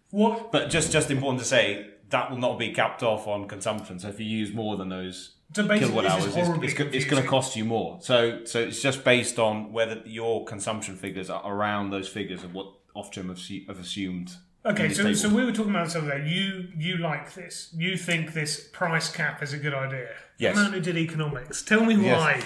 what 0.09 0.51
But 0.51 0.69
just 0.69 0.91
just 0.91 1.11
important 1.11 1.39
to 1.39 1.47
say, 1.47 1.87
that 2.09 2.29
will 2.31 2.37
not 2.37 2.57
be 2.57 2.71
capped 2.71 3.03
off 3.03 3.27
on 3.27 3.47
consumption. 3.47 3.99
So 3.99 4.07
if 4.09 4.19
you 4.19 4.25
use 4.25 4.53
more 4.53 4.77
than 4.77 4.89
those 4.89 5.35
So 5.53 5.67
kilowatt 5.67 6.05
hours, 6.05 6.35
it's, 6.35 6.79
it's, 6.79 6.95
it's 6.95 7.05
going 7.05 7.21
to 7.21 7.27
cost 7.27 7.55
you 7.55 7.65
more. 7.65 7.99
So 8.01 8.43
so 8.45 8.59
it's 8.59 8.81
just 8.81 9.03
based 9.03 9.39
on 9.39 9.71
whether 9.73 10.01
your 10.05 10.45
consumption 10.45 10.95
figures 10.95 11.29
are 11.29 11.41
around 11.45 11.89
those 11.91 12.07
figures 12.07 12.43
of 12.43 12.53
what 12.53 12.67
Ofgem 12.95 13.27
have, 13.29 13.67
have 13.67 13.79
assumed. 13.79 14.31
Okay, 14.65 14.91
so, 14.93 15.03
table. 15.03 15.15
so 15.15 15.29
we 15.29 15.45
were 15.45 15.51
talking 15.53 15.69
about 15.69 15.85
this 15.85 15.95
other 15.95 16.19
day. 16.19 16.27
You 16.29 16.67
you 16.77 16.97
like 16.97 17.33
this? 17.33 17.69
You 17.73 17.95
think 17.95 18.33
this 18.33 18.67
price 18.73 19.09
cap 19.09 19.41
is 19.41 19.53
a 19.53 19.57
good 19.57 19.73
idea? 19.73 20.09
Yes. 20.37 20.55
The 20.55 20.63
man 20.63 20.73
who 20.73 20.81
did 20.81 20.97
economics. 20.97 21.61
Tell 21.61 21.85
me 21.85 21.95
Yes. 21.95 22.17
why. 22.19 22.43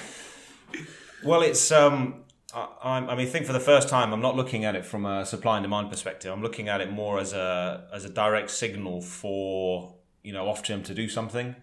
Well, 1.23 1.41
it's. 1.41 1.71
Um, 1.71 2.20
I, 2.53 2.67
I'm- 2.83 3.07
mean, 3.07 3.19
I 3.19 3.25
think 3.25 3.45
for 3.45 3.53
the 3.53 3.59
first 3.59 3.87
time, 3.89 4.13
I'm 4.13 4.21
not 4.21 4.35
looking 4.35 4.65
at 4.65 4.75
it 4.75 4.85
from 4.85 5.05
a 5.05 5.25
supply 5.25 5.57
and 5.57 5.63
demand 5.63 5.89
perspective. 5.89 6.31
I'm 6.31 6.41
looking 6.41 6.67
at 6.69 6.81
it 6.81 6.91
more 6.91 7.19
as 7.19 7.33
a 7.33 7.87
as 7.93 8.05
a 8.05 8.09
direct 8.09 8.51
signal 8.51 9.01
for 9.01 9.95
you 10.23 10.33
know 10.33 10.45
Ofgem 10.45 10.83
to 10.85 10.93
do 10.93 11.07
something. 11.09 11.55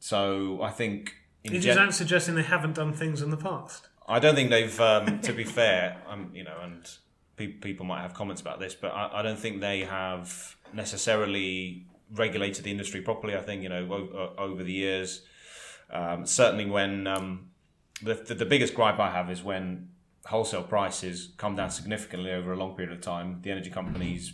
So 0.00 0.60
I 0.62 0.70
think. 0.70 1.14
In 1.44 1.54
Is 1.54 1.64
gen- 1.64 1.76
that 1.76 1.94
suggesting 1.94 2.34
they 2.34 2.42
haven't 2.42 2.74
done 2.74 2.92
things 2.92 3.22
in 3.22 3.30
the 3.30 3.36
past? 3.36 3.88
I 4.08 4.18
don't 4.18 4.34
think 4.34 4.50
they've. 4.50 4.80
Um, 4.80 5.20
to 5.28 5.32
be 5.32 5.44
fair, 5.44 5.96
um, 6.08 6.30
you 6.34 6.44
know, 6.44 6.56
and 6.62 6.88
pe- 7.36 7.48
people 7.48 7.86
might 7.86 8.02
have 8.02 8.14
comments 8.14 8.40
about 8.40 8.58
this, 8.60 8.74
but 8.74 8.88
I, 8.88 9.20
I 9.20 9.22
don't 9.22 9.38
think 9.38 9.60
they 9.60 9.80
have 9.80 10.56
necessarily 10.72 11.86
regulated 12.14 12.64
the 12.64 12.70
industry 12.70 13.00
properly. 13.00 13.36
I 13.36 13.40
think 13.42 13.62
you 13.62 13.68
know 13.68 13.86
o- 13.90 14.18
o- 14.18 14.34
over 14.42 14.62
the 14.62 14.72
years, 14.72 15.22
um, 15.90 16.26
certainly 16.26 16.66
when 16.66 17.06
um, 17.06 17.50
the, 18.02 18.14
the 18.14 18.34
the 18.34 18.44
biggest 18.46 18.74
gripe 18.74 18.98
I 18.98 19.10
have 19.10 19.30
is 19.30 19.42
when 19.42 19.90
wholesale 20.26 20.62
prices 20.62 21.32
come 21.36 21.56
down 21.56 21.70
significantly 21.70 22.32
over 22.32 22.52
a 22.52 22.56
long 22.56 22.76
period 22.76 22.92
of 22.92 23.00
time. 23.00 23.40
The 23.42 23.50
energy 23.50 23.70
companies 23.70 24.32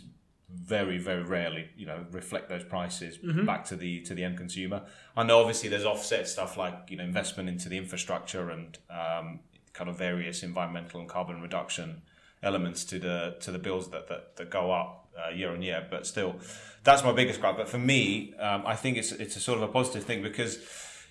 very 0.53 0.99
very 0.99 1.23
rarely 1.23 1.67
you 1.75 1.85
know 1.85 2.05
reflect 2.11 2.47
those 2.47 2.63
prices 2.63 3.17
back 3.43 3.65
to 3.65 3.75
the 3.75 4.01
to 4.01 4.13
the 4.13 4.23
end 4.23 4.37
consumer. 4.37 4.83
I 5.17 5.23
know 5.23 5.39
obviously 5.39 5.69
there's 5.69 5.85
offset 5.85 6.27
stuff 6.27 6.57
like 6.57 6.75
you 6.89 6.97
know 6.97 7.03
investment 7.03 7.49
into 7.49 7.69
the 7.69 7.77
infrastructure 7.77 8.49
and 8.49 8.77
um, 8.89 9.39
kind 9.73 9.89
of 9.89 9.97
various 9.97 10.43
environmental 10.43 10.99
and 10.99 11.09
carbon 11.09 11.41
reduction 11.41 12.03
elements 12.43 12.83
to 12.85 12.99
the 12.99 13.37
to 13.41 13.51
the 13.51 13.59
bills 13.59 13.89
that 13.91 14.07
that, 14.09 14.35
that 14.35 14.49
go 14.49 14.71
up 14.71 15.09
uh, 15.17 15.31
year 15.31 15.51
on 15.51 15.61
year. 15.61 15.87
But 15.89 16.05
still 16.05 16.35
that's 16.83 17.03
my 17.03 17.13
biggest 17.13 17.41
gripe. 17.41 17.57
But 17.57 17.69
for 17.69 17.79
me 17.79 18.33
um, 18.39 18.63
i 18.67 18.75
think 18.75 18.97
it's 18.97 19.11
it's 19.11 19.35
a 19.35 19.39
sort 19.39 19.57
of 19.57 19.63
a 19.63 19.71
positive 19.71 20.03
thing 20.03 20.21
because 20.21 20.59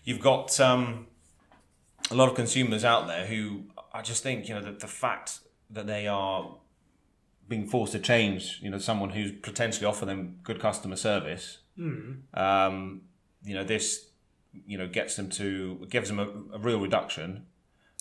you've 0.05 0.21
got 0.21 0.59
um, 0.61 1.07
a 2.11 2.15
lot 2.15 2.29
of 2.29 2.35
consumers 2.35 2.85
out 2.85 3.07
there 3.07 3.27
who 3.27 3.65
I 3.95 4.03
just 4.03 4.23
think 4.23 4.49
you 4.49 4.55
know 4.55 4.63
that 4.63 4.81
the 4.81 4.87
fact 4.89 5.41
that 5.71 5.87
they 5.87 6.07
are 6.07 6.57
being 7.49 7.67
forced 7.67 7.93
to 7.93 7.99
change, 7.99 8.61
you 8.63 8.71
know, 8.71 8.79
someone 8.79 9.11
who's 9.11 9.33
potentially 9.33 9.85
offer 9.87 10.07
them 10.07 10.39
good 10.43 10.61
customer 10.61 10.97
service, 10.97 11.59
um, 12.35 13.03
you 13.45 13.55
know, 13.55 13.65
this, 13.65 14.07
you 14.67 14.79
know, 14.79 14.87
gets 14.87 15.17
them 15.17 15.29
to 15.31 15.87
gives 15.91 16.09
them 16.09 16.19
a, 16.19 16.57
a 16.57 16.59
real 16.59 16.81
reduction 16.81 17.47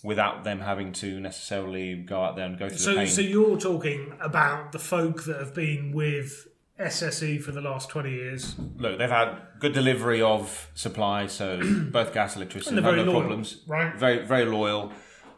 without 0.03 0.43
them 0.43 0.59
having 0.59 0.91
to 0.91 1.19
necessarily 1.19 1.95
go 1.95 2.21
out 2.23 2.35
there 2.35 2.45
and 2.45 2.57
go 2.57 2.67
through 2.67 2.77
the 2.95 3.05
So, 3.05 3.05
so 3.05 3.21
you're 3.21 3.57
talking 3.57 4.13
about 4.21 4.71
the 4.71 4.79
folk 4.79 5.23
that 5.25 5.37
have 5.39 5.53
been 5.53 5.91
with 5.91 6.47
SSE 6.79 7.41
for 7.41 7.51
the 7.51 7.61
last 7.61 7.89
twenty 7.89 8.11
years. 8.11 8.55
Look, 8.77 8.97
they've 8.97 9.09
had 9.09 9.37
good 9.59 9.73
delivery 9.73 10.21
of 10.21 10.69
supply, 10.73 11.27
so 11.27 11.59
both 11.91 12.13
gas, 12.13 12.35
electricity, 12.35 12.75
And 12.77 12.85
no 12.85 12.91
loyal, 12.91 13.11
problems. 13.19 13.61
right? 13.67 13.95
Very, 13.95 14.25
very 14.25 14.45
loyal. 14.45 14.91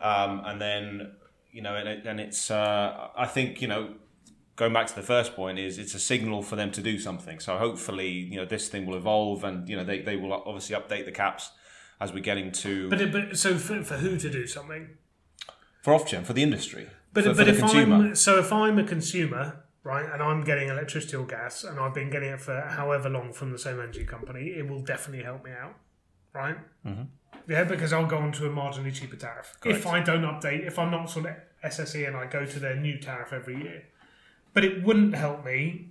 Um, 0.03 0.41
and 0.45 0.61
then, 0.61 1.13
you 1.51 1.61
know, 1.61 1.75
and, 1.75 1.87
it, 1.87 2.05
and 2.05 2.19
it's, 2.19 2.51
uh, 2.51 3.07
I 3.15 3.25
think, 3.25 3.61
you 3.61 3.67
know, 3.67 3.95
going 4.55 4.73
back 4.73 4.87
to 4.87 4.95
the 4.95 5.01
first 5.01 5.35
point 5.35 5.57
is 5.57 5.79
it's 5.79 5.95
a 5.95 5.99
signal 5.99 6.43
for 6.43 6.55
them 6.55 6.71
to 6.71 6.81
do 6.81 6.99
something. 6.99 7.39
So 7.39 7.57
hopefully, 7.57 8.09
you 8.09 8.35
know, 8.35 8.45
this 8.45 8.67
thing 8.69 8.85
will 8.85 8.97
evolve 8.97 9.43
and, 9.43 9.67
you 9.67 9.75
know, 9.75 9.83
they, 9.83 10.01
they 10.01 10.17
will 10.17 10.33
obviously 10.33 10.75
update 10.75 11.05
the 11.05 11.11
caps 11.11 11.51
as 12.01 12.11
we're 12.13 12.19
getting 12.19 12.51
to, 12.51 12.89
But, 12.89 13.01
it, 13.01 13.11
but 13.13 13.37
so 13.37 13.57
for, 13.57 13.81
for 13.83 13.95
who 13.95 14.17
to 14.17 14.29
do 14.29 14.45
something? 14.45 14.89
for 15.81 15.93
Ofgem, 15.93 16.25
for 16.25 16.33
the 16.33 16.43
industry, 16.43 16.87
But, 17.13 17.23
for, 17.23 17.33
but 17.33 17.45
for 17.45 17.51
if 17.51 17.59
consumer. 17.59 17.95
I'm 17.95 18.15
so 18.15 18.39
if 18.39 18.51
I'm 18.53 18.79
a 18.79 18.83
consumer, 18.83 19.63
right, 19.83 20.09
and 20.11 20.23
I'm 20.23 20.41
getting 20.43 20.69
electricity 20.69 21.17
or 21.17 21.25
gas, 21.25 21.63
and 21.63 21.79
I've 21.79 21.93
been 21.93 22.09
getting 22.09 22.29
it 22.29 22.41
for 22.41 22.59
however 22.61 23.09
long 23.09 23.33
from 23.33 23.51
the 23.51 23.59
same 23.59 23.79
energy 23.79 24.05
company, 24.05 24.53
it 24.57 24.67
will 24.67 24.81
definitely 24.81 25.23
help 25.23 25.43
me 25.43 25.51
out, 25.51 25.75
right? 26.33 26.55
Mm-hmm. 26.85 27.03
Yeah, 27.47 27.63
because 27.63 27.91
I'll 27.91 28.05
go 28.05 28.17
on 28.17 28.31
to 28.33 28.45
a 28.45 28.49
marginally 28.49 28.93
cheaper 28.93 29.15
tariff 29.15 29.55
if 29.65 29.85
I 29.85 29.99
don't 30.01 30.23
update. 30.23 30.65
If 30.65 30.79
I'm 30.79 30.91
not 30.91 31.09
sort 31.09 31.25
of 31.25 31.35
SSE 31.63 32.07
and 32.07 32.15
I 32.15 32.25
go 32.25 32.45
to 32.45 32.59
their 32.59 32.75
new 32.75 32.97
tariff 32.97 33.33
every 33.33 33.61
year, 33.61 33.83
but 34.53 34.63
it 34.63 34.83
wouldn't 34.83 35.15
help 35.15 35.45
me. 35.45 35.89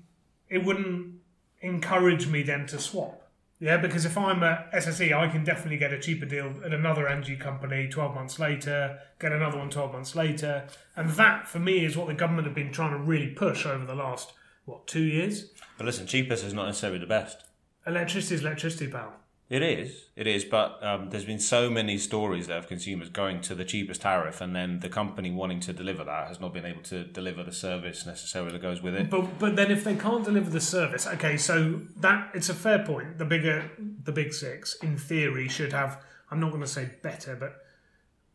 It 0.49 0.65
wouldn't 0.65 1.15
encourage 1.61 2.27
me 2.27 2.43
then 2.43 2.67
to 2.69 2.79
swap. 2.79 3.23
Yeah, 3.63 3.77
because 3.77 4.05
if 4.05 4.19
I'm 4.19 4.43
a 4.43 4.67
SSE, 4.75 5.17
I 5.17 5.29
can 5.29 5.45
definitely 5.45 5.77
get 5.77 5.93
a 5.93 6.01
cheaper 6.01 6.27
deal 6.27 6.53
at 6.65 6.73
another 6.73 7.07
energy 7.07 7.37
company 7.37 7.87
12 7.89 8.13
months 8.13 8.41
later, 8.41 8.99
get 9.21 9.31
another 9.31 9.57
one 9.57 9.71
12 9.71 9.93
months 9.93 10.17
later. 10.17 10.67
And 10.97 11.11
that, 11.11 11.47
for 11.47 11.61
me, 11.61 11.85
is 11.85 11.97
what 11.97 12.09
the 12.09 12.15
government 12.15 12.49
have 12.49 12.57
been 12.57 12.73
trying 12.73 12.91
to 12.91 12.99
really 12.99 13.29
push 13.29 13.65
over 13.65 13.87
the 13.87 13.95
last, 13.95 14.33
what, 14.65 14.89
two 14.89 15.05
years? 15.05 15.53
But 15.79 15.87
listen, 15.87 16.09
cheapest 16.09 16.45
is 16.45 16.53
not 16.53 16.67
necessarily 16.67 16.99
the 16.99 17.07
best. 17.07 17.45
Electricity 17.87 18.35
is 18.35 18.41
electricity, 18.41 18.89
pal. 18.89 19.15
It 19.53 19.63
is, 19.63 20.07
it 20.17 20.27
is, 20.27 20.47
but 20.47 20.83
um, 20.83 21.11
there's 21.11 21.27
been 21.27 21.39
so 21.39 21.69
many 21.69 21.99
stories 21.99 22.49
of 22.49 22.67
consumers 22.69 23.11
going 23.11 23.43
to 23.43 23.55
the 23.55 23.67
cheapest 23.67 24.01
tariff, 24.01 24.41
and 24.41 24.57
then 24.57 24.81
the 24.81 24.89
company 24.89 25.31
wanting 25.31 25.61
to 25.61 25.75
deliver 25.75 26.05
that 26.05 26.29
has 26.29 26.41
not 26.41 26.55
been 26.55 26.65
able 26.65 26.81
to 26.85 27.05
deliver 27.05 27.43
the 27.43 27.53
service 27.53 28.07
necessarily 28.07 28.53
that 28.53 28.63
goes 28.63 28.81
with 28.81 28.95
it. 28.95 29.11
But 29.11 29.39
but 29.39 29.55
then 29.55 29.71
if 29.71 29.85
they 29.85 29.95
can't 29.95 30.25
deliver 30.25 30.49
the 30.49 30.59
service, 30.59 31.07
okay, 31.07 31.37
so 31.37 31.83
that 32.01 32.31
it's 32.33 32.49
a 32.49 32.55
fair 32.55 32.79
point. 32.79 33.19
The 33.19 33.27
bigger 33.27 33.71
the 33.79 34.11
big 34.11 34.33
six, 34.33 34.75
in 34.77 34.97
theory, 34.97 35.49
should 35.49 35.75
have 35.75 36.03
I'm 36.31 36.41
not 36.41 36.49
going 36.49 36.63
to 36.63 36.67
say 36.67 36.89
better, 37.03 37.37
but 37.37 37.63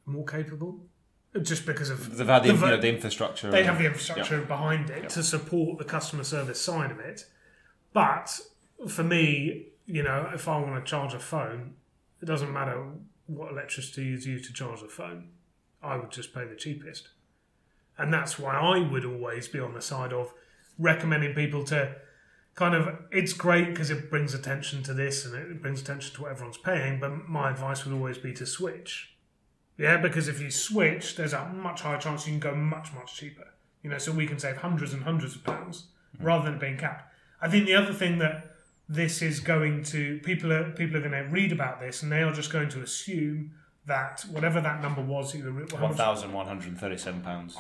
more 0.05 0.23
capable. 0.23 0.81
Just 1.41 1.65
because 1.65 1.89
of 1.89 2.15
They've 2.15 2.27
had 2.27 2.43
the, 2.43 2.53
the 2.53 2.53
you 2.53 2.71
know, 2.73 2.77
the 2.79 2.89
infrastructure. 2.89 3.49
they 3.49 3.63
have 3.63 3.79
the 3.79 3.85
infrastructure 3.85 4.41
behind 4.41 4.91
it 4.91 5.09
to 5.09 5.23
support 5.23 5.79
the 5.79 5.83
customer 5.83 6.23
service 6.23 6.61
side 6.61 6.91
of 6.91 6.99
it. 6.99 7.25
But 7.91 8.39
for 8.87 9.03
me, 9.03 9.69
you 9.87 10.03
know, 10.03 10.29
if 10.33 10.47
I 10.47 10.59
want 10.59 10.83
to 10.85 10.89
charge 10.89 11.13
a 11.13 11.19
phone, 11.19 11.75
it 12.21 12.25
doesn't 12.25 12.51
matter 12.51 12.85
what 13.25 13.51
electricity 13.51 14.13
is 14.13 14.27
used 14.27 14.45
to 14.45 14.53
charge 14.53 14.81
the 14.81 14.87
phone. 14.87 15.29
I 15.81 15.95
would 15.95 16.11
just 16.11 16.33
pay 16.33 16.45
the 16.45 16.55
cheapest. 16.55 17.09
And 17.97 18.13
that's 18.13 18.37
why 18.37 18.55
I 18.55 18.79
would 18.79 19.05
always 19.05 19.47
be 19.47 19.59
on 19.59 19.73
the 19.73 19.81
side 19.81 20.13
of 20.13 20.33
recommending 20.77 21.33
people 21.33 21.63
to 21.65 21.95
kind 22.55 22.75
of 22.75 22.99
it's 23.11 23.33
great 23.33 23.69
because 23.69 23.89
it 23.89 24.09
brings 24.09 24.33
attention 24.33 24.83
to 24.83 24.93
this 24.93 25.25
and 25.25 25.35
it 25.35 25.61
brings 25.61 25.81
attention 25.81 26.13
to 26.15 26.21
what 26.23 26.31
everyone's 26.31 26.57
paying, 26.57 26.99
but 26.99 27.29
my 27.29 27.49
advice 27.51 27.85
would 27.85 27.93
always 27.93 28.17
be 28.17 28.33
to 28.33 28.45
switch. 28.45 29.15
Yeah, 29.77 29.97
because 29.97 30.27
if 30.27 30.41
you 30.41 30.49
switch, 30.49 31.15
there's 31.15 31.33
a 31.33 31.45
much 31.49 31.81
higher 31.81 31.99
chance 31.99 32.25
you 32.25 32.33
can 32.33 32.39
go 32.39 32.55
much, 32.55 32.93
much 32.93 33.15
cheaper. 33.15 33.53
You 33.83 33.91
know, 33.91 33.99
so 33.99 34.11
we 34.11 34.25
can 34.25 34.39
save 34.39 34.57
hundreds 34.57 34.91
and 34.91 35.03
hundreds 35.03 35.35
of 35.35 35.43
pounds 35.43 35.85
mm. 36.19 36.25
rather 36.25 36.49
than 36.49 36.59
being 36.59 36.77
capped. 36.77 37.13
I 37.39 37.47
think 37.47 37.67
the 37.67 37.75
other 37.75 37.93
thing 37.93 38.17
that 38.17 38.56
this 38.89 39.21
is 39.21 39.39
going 39.39 39.83
to 39.83 40.19
people 40.23 40.51
are 40.53 40.71
people 40.71 40.97
are 40.97 41.01
going 41.01 41.11
to 41.11 41.29
read 41.29 41.51
about 41.51 41.79
this 41.79 42.03
and 42.03 42.11
they 42.11 42.21
are 42.21 42.31
just 42.33 42.51
going 42.51 42.69
to 42.69 42.81
assume 42.81 43.51
that 43.85 44.25
whatever 44.31 44.59
that 44.61 44.81
number 44.81 45.01
was, 45.01 45.33
One 45.35 45.93
thousand 45.93 46.33
one 46.33 46.45
hundred 46.47 46.77
thirty-seven 46.77 47.21
pounds. 47.21 47.55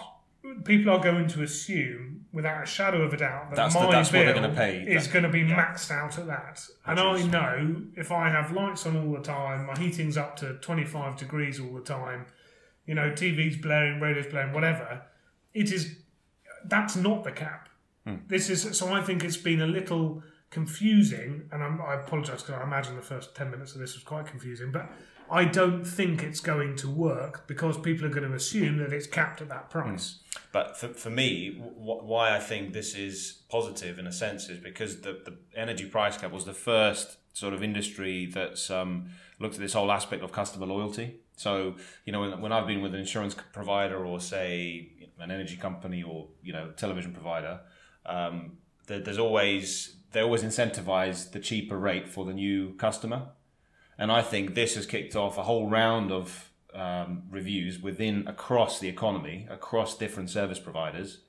people 0.65 0.91
are 0.91 0.99
going 1.01 1.27
to 1.29 1.41
assume, 1.43 2.25
without 2.33 2.63
a 2.63 2.65
shadow 2.65 3.01
of 3.03 3.13
a 3.13 3.17
doubt, 3.17 3.49
that 3.49 3.55
That's 3.55 3.73
the- 3.75 3.87
that's 3.89 4.11
bill 4.11 4.33
gonna 4.33 4.53
pay. 4.53 4.83
is 4.87 5.07
going 5.07 5.23
to 5.23 5.29
be 5.29 5.43
maxed 5.43 5.89
out 5.91 6.17
at 6.17 6.27
that. 6.27 6.65
And 6.85 6.99
I 6.99 7.21
know 7.23 7.81
if 7.95 8.11
I 8.11 8.29
have 8.29 8.51
lights 8.51 8.85
on 8.85 8.97
all 8.97 9.13
the 9.13 9.21
time, 9.21 9.65
my 9.67 9.77
heating's 9.77 10.17
up 10.17 10.35
to 10.37 10.55
25 10.55 11.15
degrees 11.17 11.59
all 11.61 11.73
the 11.73 11.81
time, 11.81 12.25
you 12.85 12.93
know, 12.95 13.09
TV's 13.11 13.57
blaring, 13.57 13.99
radio's 14.01 14.27
blaring, 14.27 14.53
whatever, 14.53 15.03
it 15.53 15.71
is, 15.71 15.97
that's 16.65 16.95
not 16.97 17.23
the 17.23 17.31
cap. 17.31 17.69
Hmm. 18.05 18.15
This 18.27 18.49
is, 18.49 18.77
so 18.77 18.93
I 18.93 19.01
think 19.01 19.23
it's 19.23 19.37
been 19.37 19.61
a 19.61 19.67
little 19.67 20.23
confusing, 20.49 21.49
and 21.51 21.63
I'm, 21.63 21.81
I 21.81 21.95
apologise 21.95 22.43
because 22.43 22.59
I 22.61 22.63
imagine 22.63 22.95
the 22.95 23.01
first 23.01 23.35
10 23.35 23.51
minutes 23.51 23.73
of 23.73 23.79
this 23.79 23.95
was 23.95 24.03
quite 24.03 24.25
confusing, 24.25 24.71
but 24.71 24.91
I 25.29 25.43
don't 25.43 25.83
think 25.83 26.23
it's 26.23 26.39
going 26.39 26.75
to 26.77 26.89
work 26.89 27.47
because 27.47 27.77
people 27.77 28.05
are 28.05 28.09
going 28.09 28.29
to 28.29 28.33
assume 28.33 28.77
that 28.77 28.93
it's 28.93 29.07
capped 29.07 29.41
at 29.41 29.49
that 29.49 29.69
price. 29.69 30.19
But 30.53 30.77
for, 30.77 30.89
for 30.89 31.09
me, 31.09 31.51
w- 31.51 32.03
why 32.03 32.35
I 32.35 32.39
think 32.39 32.73
this 32.73 32.95
is 32.95 33.43
positive 33.49 33.99
in 33.99 34.07
a 34.07 34.11
sense 34.11 34.47
is 34.47 34.59
because 34.59 35.01
the, 35.01 35.19
the 35.25 35.37
energy 35.55 35.85
price 35.85 36.17
cap 36.17 36.31
was 36.31 36.45
the 36.45 36.53
first 36.53 37.17
sort 37.33 37.53
of 37.53 37.61
industry 37.61 38.25
that's 38.25 38.69
um, 38.71 39.09
looked 39.39 39.55
at 39.55 39.61
this 39.61 39.73
whole 39.73 39.91
aspect 39.91 40.23
of 40.23 40.31
customer 40.31 40.65
loyalty. 40.65 41.19
So, 41.35 41.75
you 42.05 42.13
know, 42.13 42.21
when, 42.21 42.41
when 42.41 42.51
I've 42.51 42.65
been 42.65 42.81
with 42.81 42.93
an 42.93 42.99
insurance 42.99 43.35
provider 43.53 44.05
or, 44.05 44.19
say, 44.19 44.91
an 45.19 45.29
energy 45.29 45.57
company 45.57 46.03
or, 46.03 46.29
you 46.41 46.53
know, 46.53 46.71
television 46.71 47.11
provider, 47.11 47.59
um, 48.05 48.57
there, 48.87 48.99
there's 48.99 49.19
always, 49.19 49.97
they 50.17 50.23
always 50.23 50.41
incentivize 50.41 51.31
the 51.31 51.39
cheaper 51.39 51.77
rate 51.77 52.09
for 52.09 52.25
the 52.25 52.33
new 52.33 52.73
customer. 52.73 53.27
And 53.99 54.11
I 54.11 54.23
think 54.23 54.55
this 54.55 54.73
has 54.73 54.87
kicked 54.87 55.15
off 55.15 55.37
a 55.37 55.43
whole 55.43 55.69
round 55.69 56.11
of 56.11 56.49
um, 56.73 57.21
reviews 57.29 57.79
within 57.79 58.27
across 58.27 58.79
the 58.79 58.89
economy, 58.89 59.45
across 59.47 59.95
different 59.95 60.31
service 60.31 60.57
providers, 60.57 61.19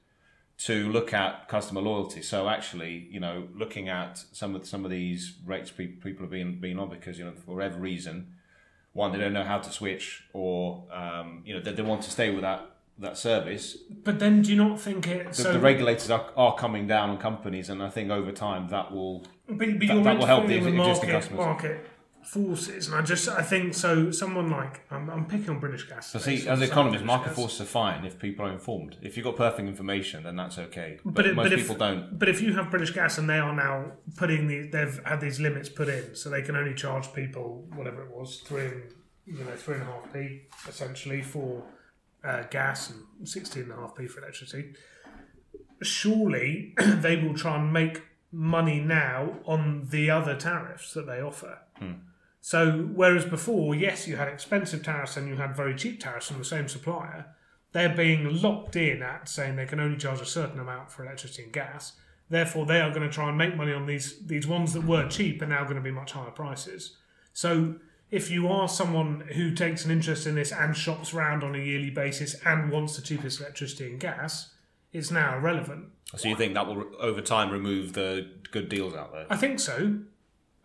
to 0.60 0.90
look 0.90 1.12
at 1.12 1.48
customer 1.48 1.82
loyalty. 1.82 2.22
So 2.22 2.48
actually, 2.48 3.08
you 3.10 3.20
know, 3.20 3.48
looking 3.54 3.90
at 3.90 4.24
some 4.32 4.56
of 4.56 4.66
some 4.66 4.86
of 4.86 4.90
these 4.90 5.34
rates 5.44 5.70
pe- 5.70 5.88
people 5.88 6.24
are 6.24 6.30
being 6.30 6.58
being 6.58 6.78
on 6.78 6.88
because 6.88 7.18
you 7.18 7.26
know 7.26 7.34
for 7.44 7.56
whatever 7.56 7.78
reason, 7.78 8.36
one 8.94 9.12
they 9.12 9.18
don't 9.18 9.34
know 9.34 9.44
how 9.44 9.58
to 9.58 9.70
switch, 9.70 10.24
or 10.32 10.84
um, 10.90 11.42
you 11.44 11.52
know 11.52 11.60
they, 11.60 11.72
they 11.72 11.82
want 11.82 12.00
to 12.04 12.10
stay 12.10 12.30
with 12.30 12.40
that 12.40 12.77
that 12.98 13.16
service. 13.16 13.76
But 14.04 14.18
then, 14.18 14.42
do 14.42 14.50
you 14.50 14.56
not 14.56 14.80
think 14.80 15.06
it? 15.06 15.28
The, 15.28 15.34
so, 15.34 15.52
the 15.52 15.60
regulators 15.60 16.10
are, 16.10 16.30
are 16.36 16.54
coming 16.56 16.86
down 16.86 17.10
on 17.10 17.18
companies, 17.18 17.68
and 17.70 17.82
I 17.82 17.90
think 17.90 18.10
over 18.10 18.32
time 18.32 18.68
that 18.68 18.92
will 18.92 19.24
but, 19.46 19.58
but 19.58 19.88
that- 19.88 20.04
that 20.04 20.18
will 20.18 20.26
help 20.26 20.46
the 20.46 20.60
market, 20.60 21.10
customers. 21.10 21.38
market 21.38 21.86
forces, 22.24 22.88
and 22.88 22.96
I 22.96 23.02
just 23.02 23.28
I 23.28 23.42
think 23.42 23.72
so. 23.74 24.10
Someone 24.10 24.50
like 24.50 24.82
I'm, 24.90 25.08
I'm 25.08 25.24
picking 25.26 25.50
on 25.50 25.60
British 25.60 25.88
Gas. 25.88 26.10
So 26.10 26.18
see, 26.18 26.46
as 26.46 26.60
economists, 26.60 27.04
market 27.04 27.28
Gas. 27.28 27.36
forces 27.36 27.60
are 27.62 27.64
fine 27.64 28.04
if 28.04 28.18
people 28.18 28.44
are 28.44 28.52
informed. 28.52 28.96
If 29.00 29.16
you've 29.16 29.24
got 29.24 29.36
perfect 29.36 29.66
information, 29.66 30.24
then 30.24 30.36
that's 30.36 30.58
okay. 30.58 30.98
But, 31.04 31.14
But, 31.14 31.26
it, 31.26 31.36
most 31.36 31.54
people 31.54 31.72
if, 31.72 31.78
don't. 31.78 32.18
But 32.18 32.28
if 32.28 32.42
you 32.42 32.52
have 32.54 32.70
British 32.70 32.90
Gas 32.90 33.16
and 33.18 33.30
they 33.30 33.38
are 33.38 33.54
now 33.54 33.92
putting 34.16 34.46
the, 34.48 34.68
they've 34.68 35.00
had 35.06 35.20
these 35.20 35.40
limits 35.40 35.68
put 35.68 35.88
in, 35.88 36.14
so 36.14 36.28
they 36.28 36.42
can 36.42 36.56
only 36.56 36.74
charge 36.74 37.12
people 37.14 37.66
whatever 37.74 38.02
it 38.02 38.10
was 38.10 38.40
three, 38.40 38.66
and, 38.66 38.82
you 39.24 39.44
know, 39.44 39.56
three 39.56 39.74
and 39.74 39.84
a 39.84 39.86
half 39.86 40.12
p 40.12 40.42
essentially 40.68 41.22
for 41.22 41.62
uh, 42.24 42.42
gas 42.50 42.90
and 42.90 43.28
sixteen 43.28 43.64
and 43.64 43.72
a 43.72 43.76
half 43.76 43.96
p 43.96 44.06
for 44.06 44.20
electricity. 44.20 44.74
Surely 45.82 46.74
they 46.78 47.16
will 47.16 47.34
try 47.34 47.56
and 47.56 47.72
make 47.72 48.02
money 48.30 48.80
now 48.80 49.38
on 49.44 49.86
the 49.90 50.10
other 50.10 50.34
tariffs 50.36 50.92
that 50.94 51.06
they 51.06 51.20
offer. 51.20 51.58
So 52.40 52.88
whereas 52.94 53.24
before, 53.24 53.74
yes, 53.74 54.06
you 54.06 54.16
had 54.16 54.28
expensive 54.28 54.82
tariffs 54.82 55.16
and 55.16 55.28
you 55.28 55.36
had 55.36 55.56
very 55.56 55.74
cheap 55.74 56.00
tariffs 56.00 56.28
from 56.28 56.38
the 56.38 56.44
same 56.44 56.68
supplier, 56.68 57.26
they're 57.72 57.94
being 57.94 58.40
locked 58.40 58.76
in 58.76 59.02
at 59.02 59.28
saying 59.28 59.56
they 59.56 59.66
can 59.66 59.80
only 59.80 59.98
charge 59.98 60.20
a 60.20 60.26
certain 60.26 60.58
amount 60.58 60.90
for 60.90 61.04
electricity 61.04 61.44
and 61.44 61.52
gas. 61.52 61.92
Therefore, 62.30 62.66
they 62.66 62.80
are 62.80 62.90
going 62.90 63.02
to 63.06 63.12
try 63.12 63.28
and 63.28 63.38
make 63.38 63.56
money 63.56 63.72
on 63.72 63.86
these 63.86 64.18
these 64.26 64.46
ones 64.46 64.72
that 64.74 64.84
were 64.84 65.08
cheap 65.08 65.40
and 65.42 65.50
now 65.50 65.64
going 65.64 65.76
to 65.76 65.82
be 65.82 65.90
much 65.90 66.12
higher 66.12 66.30
prices. 66.30 66.96
So 67.32 67.76
if 68.10 68.30
you 68.30 68.48
are 68.48 68.68
someone 68.68 69.20
who 69.34 69.52
takes 69.52 69.84
an 69.84 69.90
interest 69.90 70.26
in 70.26 70.34
this 70.34 70.52
and 70.52 70.76
shops 70.76 71.12
around 71.12 71.44
on 71.44 71.54
a 71.54 71.58
yearly 71.58 71.90
basis 71.90 72.34
and 72.44 72.70
wants 72.70 72.96
the 72.96 73.02
cheapest 73.02 73.40
electricity 73.40 73.90
and 73.90 74.00
gas, 74.00 74.54
it's 74.92 75.10
now 75.10 75.36
irrelevant. 75.36 75.86
So 76.16 76.28
you 76.28 76.36
think 76.36 76.54
that 76.54 76.66
will 76.66 76.86
over 76.98 77.20
time 77.20 77.50
remove 77.50 77.92
the 77.92 78.26
good 78.50 78.68
deals 78.68 78.94
out 78.94 79.12
there? 79.12 79.26
I 79.28 79.36
think 79.36 79.60
so. 79.60 79.98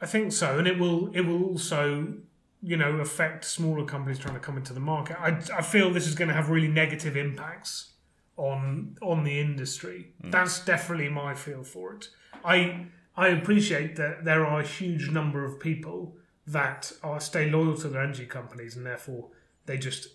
I 0.01 0.05
think 0.05 0.31
so, 0.31 0.57
and 0.57 0.67
it 0.67 0.79
will. 0.79 1.13
It 1.13 1.21
will 1.21 1.43
also, 1.43 2.13
you 2.61 2.75
know, 2.75 2.97
affect 2.97 3.45
smaller 3.45 3.85
companies 3.85 4.19
trying 4.19 4.33
to 4.33 4.39
come 4.39 4.57
into 4.57 4.73
the 4.73 4.81
market. 4.81 5.17
I, 5.19 5.39
I 5.55 5.61
feel 5.61 5.91
this 5.91 6.07
is 6.07 6.15
going 6.15 6.27
to 6.27 6.33
have 6.33 6.49
really 6.49 6.67
negative 6.67 7.15
impacts 7.15 7.93
on 8.35 8.97
on 9.01 9.23
the 9.23 9.39
industry. 9.39 10.13
Hmm. 10.21 10.31
That's 10.31 10.63
definitely 10.63 11.09
my 11.09 11.35
feel 11.35 11.63
for 11.63 11.93
it. 11.93 12.07
I 12.43 12.87
I 13.15 13.29
appreciate 13.29 13.95
that 13.97 14.25
there 14.25 14.45
are 14.45 14.61
a 14.61 14.65
huge 14.65 15.09
number 15.09 15.45
of 15.45 15.59
people 15.59 16.17
that 16.47 16.91
are 17.03 17.19
stay 17.19 17.49
loyal 17.49 17.75
to 17.77 17.87
their 17.87 18.01
energy 18.03 18.25
companies, 18.25 18.75
and 18.75 18.85
therefore 18.85 19.29
they 19.65 19.77
just 19.77 20.07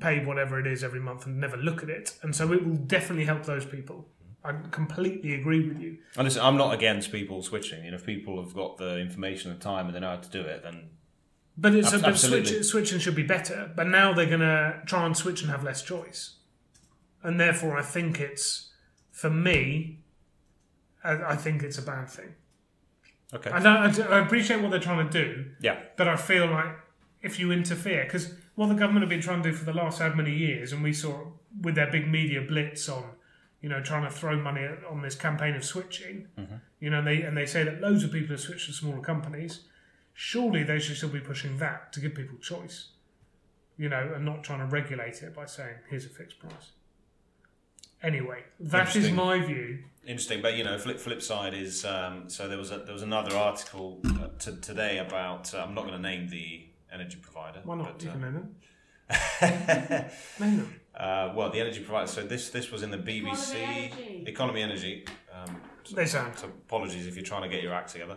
pay 0.00 0.22
whatever 0.24 0.60
it 0.60 0.66
is 0.66 0.84
every 0.84 1.00
month 1.00 1.24
and 1.26 1.40
never 1.40 1.56
look 1.56 1.82
at 1.82 1.88
it. 1.88 2.16
And 2.22 2.36
so 2.36 2.52
it 2.52 2.64
will 2.66 2.76
definitely 2.76 3.24
help 3.24 3.44
those 3.46 3.64
people. 3.64 4.06
I 4.44 4.52
completely 4.70 5.34
agree 5.34 5.66
with 5.66 5.80
you. 5.80 5.98
And 6.16 6.24
listen, 6.24 6.42
I'm 6.42 6.56
not 6.56 6.72
against 6.74 7.10
people 7.10 7.42
switching. 7.42 7.84
You 7.84 7.90
know, 7.90 7.96
if 7.96 8.04
people 8.06 8.42
have 8.42 8.54
got 8.54 8.76
the 8.76 8.98
information 8.98 9.50
and 9.50 9.60
time 9.60 9.86
and 9.86 9.94
they 9.94 10.00
know 10.00 10.10
how 10.10 10.16
to 10.16 10.30
do 10.30 10.42
it, 10.42 10.62
then 10.62 10.90
But 11.56 11.74
it's 11.74 11.92
Ab- 11.92 12.02
but 12.02 12.10
absolutely. 12.10 12.52
switch, 12.52 12.64
switching 12.66 12.98
should 13.00 13.16
be 13.16 13.22
better. 13.24 13.72
But 13.74 13.88
now 13.88 14.12
they're 14.12 14.26
going 14.26 14.40
to 14.40 14.80
try 14.86 15.06
and 15.06 15.16
switch 15.16 15.42
and 15.42 15.50
have 15.50 15.64
less 15.64 15.82
choice, 15.82 16.36
and 17.22 17.40
therefore 17.40 17.76
I 17.78 17.82
think 17.82 18.20
it's 18.20 18.70
for 19.10 19.30
me. 19.30 19.98
I, 21.02 21.32
I 21.32 21.36
think 21.36 21.62
it's 21.62 21.78
a 21.78 21.82
bad 21.82 22.08
thing. 22.08 22.34
Okay, 23.32 23.50
I, 23.50 23.60
don't, 23.60 24.00
I, 24.00 24.16
I 24.16 24.18
appreciate 24.20 24.60
what 24.60 24.70
they're 24.70 24.80
trying 24.80 25.08
to 25.08 25.24
do, 25.24 25.46
yeah, 25.60 25.78
but 25.96 26.08
I 26.08 26.16
feel 26.16 26.46
like 26.46 26.76
if 27.22 27.38
you 27.38 27.52
interfere, 27.52 28.04
because 28.04 28.34
what 28.54 28.68
the 28.68 28.74
government 28.74 29.02
have 29.02 29.10
been 29.10 29.20
trying 29.20 29.42
to 29.42 29.50
do 29.50 29.56
for 29.56 29.64
the 29.64 29.72
last 29.72 30.00
how 30.00 30.12
many 30.14 30.34
years, 30.34 30.72
and 30.72 30.82
we 30.82 30.92
saw 30.92 31.26
with 31.60 31.74
their 31.74 31.90
big 31.90 32.08
media 32.08 32.40
blitz 32.40 32.88
on, 32.88 33.04
you 33.60 33.68
know, 33.68 33.80
trying 33.80 34.04
to 34.04 34.10
throw 34.10 34.36
money 34.40 34.66
on 34.88 35.02
this 35.02 35.14
campaign 35.14 35.54
of 35.54 35.64
switching, 35.64 36.28
mm-hmm. 36.38 36.56
you 36.80 36.90
know, 36.90 36.98
and 36.98 37.06
they 37.06 37.22
and 37.22 37.36
they 37.36 37.46
say 37.46 37.64
that 37.64 37.80
loads 37.80 38.04
of 38.04 38.12
people 38.12 38.30
have 38.30 38.40
switched 38.40 38.66
to 38.66 38.72
smaller 38.72 39.00
companies. 39.00 39.60
Surely 40.14 40.64
they 40.64 40.80
should 40.80 40.96
still 40.96 41.08
be 41.08 41.20
pushing 41.20 41.58
that 41.58 41.92
to 41.92 42.00
give 42.00 42.14
people 42.14 42.36
choice, 42.38 42.88
you 43.76 43.88
know, 43.88 44.12
and 44.14 44.24
not 44.24 44.42
trying 44.42 44.58
to 44.58 44.66
regulate 44.66 45.22
it 45.22 45.34
by 45.34 45.46
saying 45.46 45.76
here's 45.88 46.06
a 46.06 46.08
fixed 46.08 46.40
price. 46.40 46.72
Anyway, 48.02 48.44
that 48.60 48.94
is 48.94 49.10
my 49.10 49.38
view. 49.40 49.78
interesting. 50.06 50.40
But 50.40 50.56
you 50.56 50.64
know, 50.64 50.78
flip 50.78 50.98
flip 51.00 51.22
side 51.22 51.54
is 51.54 51.84
um, 51.84 52.28
so 52.28 52.48
there 52.48 52.58
was 52.58 52.70
a, 52.70 52.78
there 52.78 52.92
was 52.92 53.02
another 53.02 53.36
article 53.36 54.00
uh, 54.06 54.28
t- 54.38 54.56
today 54.60 54.98
about 54.98 55.52
uh, 55.54 55.58
I'm 55.58 55.74
not 55.74 55.82
going 55.86 56.00
to 56.00 56.02
name 56.02 56.28
the 56.28 56.66
energy 56.92 57.18
provider. 57.20 57.60
Why 57.64 57.76
not? 57.76 57.98
But, 57.98 58.02
you 58.02 58.10
uh, 58.10 58.12
can 58.12 58.22
name 58.22 58.34
them. 58.34 58.54
Name 60.40 60.56
them. 60.58 60.80
Uh, 60.94 61.32
well, 61.34 61.50
the 61.50 61.60
energy 61.60 61.80
provider. 61.80 62.06
So 62.08 62.22
this 62.22 62.50
this 62.50 62.70
was 62.70 62.82
in 62.82 62.90
the 62.90 62.98
BBC 62.98 63.54
Energy. 63.54 64.24
Economy 64.26 64.62
Energy. 64.62 65.06
Um, 65.32 65.60
so, 65.84 65.96
They 65.96 66.06
sound. 66.06 66.38
so 66.38 66.46
apologies 66.46 67.06
if 67.06 67.16
you're 67.16 67.24
trying 67.24 67.42
to 67.42 67.48
get 67.48 67.62
your 67.62 67.72
act 67.72 67.92
together. 67.92 68.16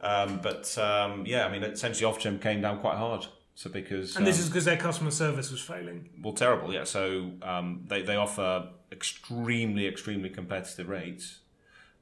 Um, 0.00 0.40
but 0.42 0.76
um, 0.78 1.24
yeah, 1.26 1.44
I 1.46 1.50
mean, 1.52 1.62
essentially, 1.62 2.10
Ofgem 2.10 2.40
came 2.40 2.60
down 2.62 2.80
quite 2.80 2.96
hard. 2.96 3.26
So 3.54 3.68
because 3.68 4.16
And 4.16 4.26
this 4.26 4.36
um, 4.36 4.42
is 4.44 4.48
because 4.48 4.64
their 4.64 4.78
customer 4.78 5.10
service 5.10 5.50
was 5.50 5.60
failing. 5.60 6.08
well, 6.22 6.32
terrible. 6.32 6.72
Yeah. 6.72 6.84
So 6.84 7.32
um, 7.42 7.84
they 7.86 8.02
they 8.02 8.16
offer 8.16 8.68
extremely 8.92 9.86
extremely 9.86 10.28
competitive 10.28 10.88
rates, 10.88 11.40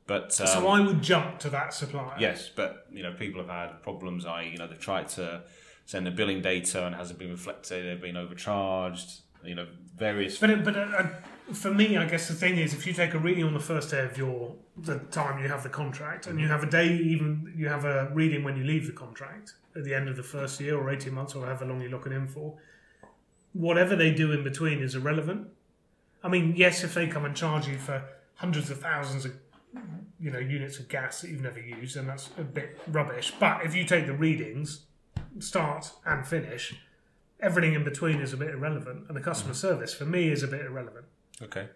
but 0.06 0.40
um, 0.40 0.46
so 0.46 0.68
I 0.68 0.80
would 0.80 1.02
jump 1.02 1.38
to 1.40 1.50
that 1.50 1.74
supplier. 1.74 2.16
Yes, 2.18 2.50
but 2.54 2.86
you 2.90 3.02
know, 3.02 3.12
people 3.12 3.40
have 3.40 3.50
had 3.50 3.82
problems. 3.82 4.24
I, 4.24 4.42
you 4.42 4.56
know, 4.58 4.66
they've 4.66 4.80
tried 4.80 5.08
to 5.10 5.42
send 5.84 6.06
the 6.06 6.10
billing 6.10 6.42
data 6.42 6.84
and 6.86 6.94
it 6.94 6.98
hasn't 6.98 7.18
been 7.18 7.30
reflected. 7.30 7.86
They've 7.86 8.00
been 8.00 8.16
overcharged. 8.16 9.20
You 9.44 9.54
know, 9.54 9.66
various. 9.96 10.38
But 10.38 10.50
it, 10.50 10.64
but 10.64 10.76
uh, 10.76 10.80
uh, 10.80 11.08
for 11.52 11.72
me, 11.72 11.96
I 11.96 12.06
guess 12.06 12.26
the 12.26 12.34
thing 12.34 12.58
is, 12.58 12.74
if 12.74 12.86
you 12.86 12.92
take 12.92 13.14
a 13.14 13.18
reading 13.18 13.44
on 13.44 13.54
the 13.54 13.60
first 13.60 13.90
day 13.90 14.04
of 14.04 14.18
your 14.18 14.56
the 14.76 14.98
time 14.98 15.42
you 15.42 15.48
have 15.48 15.62
the 15.62 15.68
contract, 15.68 16.26
and 16.26 16.40
you 16.40 16.48
have 16.48 16.62
a 16.62 16.70
day, 16.70 16.88
even 16.88 17.52
you 17.56 17.68
have 17.68 17.84
a 17.84 18.10
reading 18.14 18.42
when 18.44 18.56
you 18.56 18.64
leave 18.64 18.86
the 18.86 18.92
contract 18.92 19.54
at 19.76 19.84
the 19.84 19.94
end 19.94 20.08
of 20.08 20.16
the 20.16 20.22
first 20.22 20.60
year 20.60 20.76
or 20.76 20.90
eighteen 20.90 21.14
months 21.14 21.34
or 21.34 21.44
however 21.44 21.66
long 21.66 21.80
you're 21.80 22.00
it 22.00 22.12
in 22.12 22.26
for. 22.26 22.56
Whatever 23.52 23.94
they 23.94 24.12
do 24.12 24.32
in 24.32 24.42
between 24.42 24.82
is 24.82 24.94
irrelevant. 24.94 25.48
I 26.22 26.28
mean, 26.28 26.54
yes, 26.56 26.84
if 26.84 26.94
they 26.94 27.06
come 27.06 27.24
and 27.24 27.36
charge 27.36 27.68
you 27.68 27.78
for 27.78 28.02
hundreds 28.34 28.70
of 28.70 28.80
thousands 28.80 29.24
of 29.24 29.32
you 30.20 30.30
know 30.30 30.38
units 30.38 30.78
of 30.78 30.88
gas 30.88 31.20
that 31.20 31.30
you've 31.30 31.42
never 31.42 31.60
used, 31.60 31.96
then 31.96 32.06
that's 32.06 32.30
a 32.38 32.42
bit 32.42 32.78
rubbish. 32.88 33.32
But 33.38 33.64
if 33.64 33.74
you 33.74 33.84
take 33.84 34.06
the 34.06 34.14
readings, 34.14 34.86
start 35.38 35.92
and 36.04 36.26
finish, 36.26 36.74
everything 37.40 37.74
in 37.74 37.84
between 37.84 38.20
is 38.20 38.32
a 38.32 38.36
bit 38.36 38.50
irrelevant, 38.50 39.04
and 39.08 39.16
the 39.16 39.20
customer 39.20 39.52
mm. 39.52 39.56
service 39.56 39.94
for 39.94 40.04
me 40.04 40.28
is 40.28 40.42
a 40.42 40.48
bit 40.48 40.62
irrelevant. 40.62 41.06
Okay. 41.42 41.68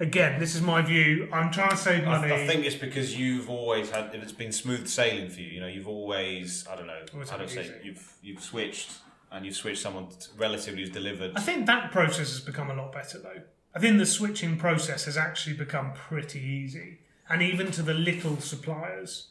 Again, 0.00 0.40
this 0.40 0.56
is 0.56 0.60
my 0.60 0.82
view. 0.82 1.28
I'm 1.32 1.52
trying 1.52 1.70
to 1.70 1.76
save 1.76 2.04
money. 2.04 2.32
I, 2.32 2.42
I 2.42 2.46
think 2.48 2.66
it's 2.66 2.74
because 2.74 3.16
you've 3.16 3.48
always 3.48 3.90
had. 3.90 4.12
It's 4.12 4.32
been 4.32 4.50
smooth 4.50 4.88
sailing 4.88 5.30
for 5.30 5.40
you. 5.40 5.50
You 5.50 5.60
know, 5.60 5.68
you've 5.68 5.86
always. 5.86 6.66
I 6.68 6.74
don't 6.74 6.88
know. 6.88 7.00
Always 7.12 7.30
I 7.30 7.38
don't 7.38 7.48
say 7.48 7.62
easy. 7.62 7.74
you've 7.84 8.12
you've 8.20 8.42
switched 8.42 8.90
and 9.30 9.44
you've 9.44 9.56
switched 9.56 9.82
someone 9.82 10.08
relatively 10.36 10.80
who's 10.80 10.90
delivered. 10.90 11.32
I 11.36 11.40
think 11.40 11.66
that 11.66 11.90
process 11.90 12.30
has 12.30 12.40
become 12.40 12.70
a 12.70 12.74
lot 12.74 12.92
better 12.92 13.18
though. 13.18 13.42
I 13.74 13.80
think 13.80 13.98
the 13.98 14.06
switching 14.06 14.56
process 14.56 15.04
has 15.06 15.16
actually 15.16 15.56
become 15.56 15.92
pretty 15.92 16.40
easy, 16.40 16.98
and 17.28 17.42
even 17.42 17.70
to 17.72 17.82
the 17.82 17.94
little 17.94 18.38
suppliers. 18.38 19.28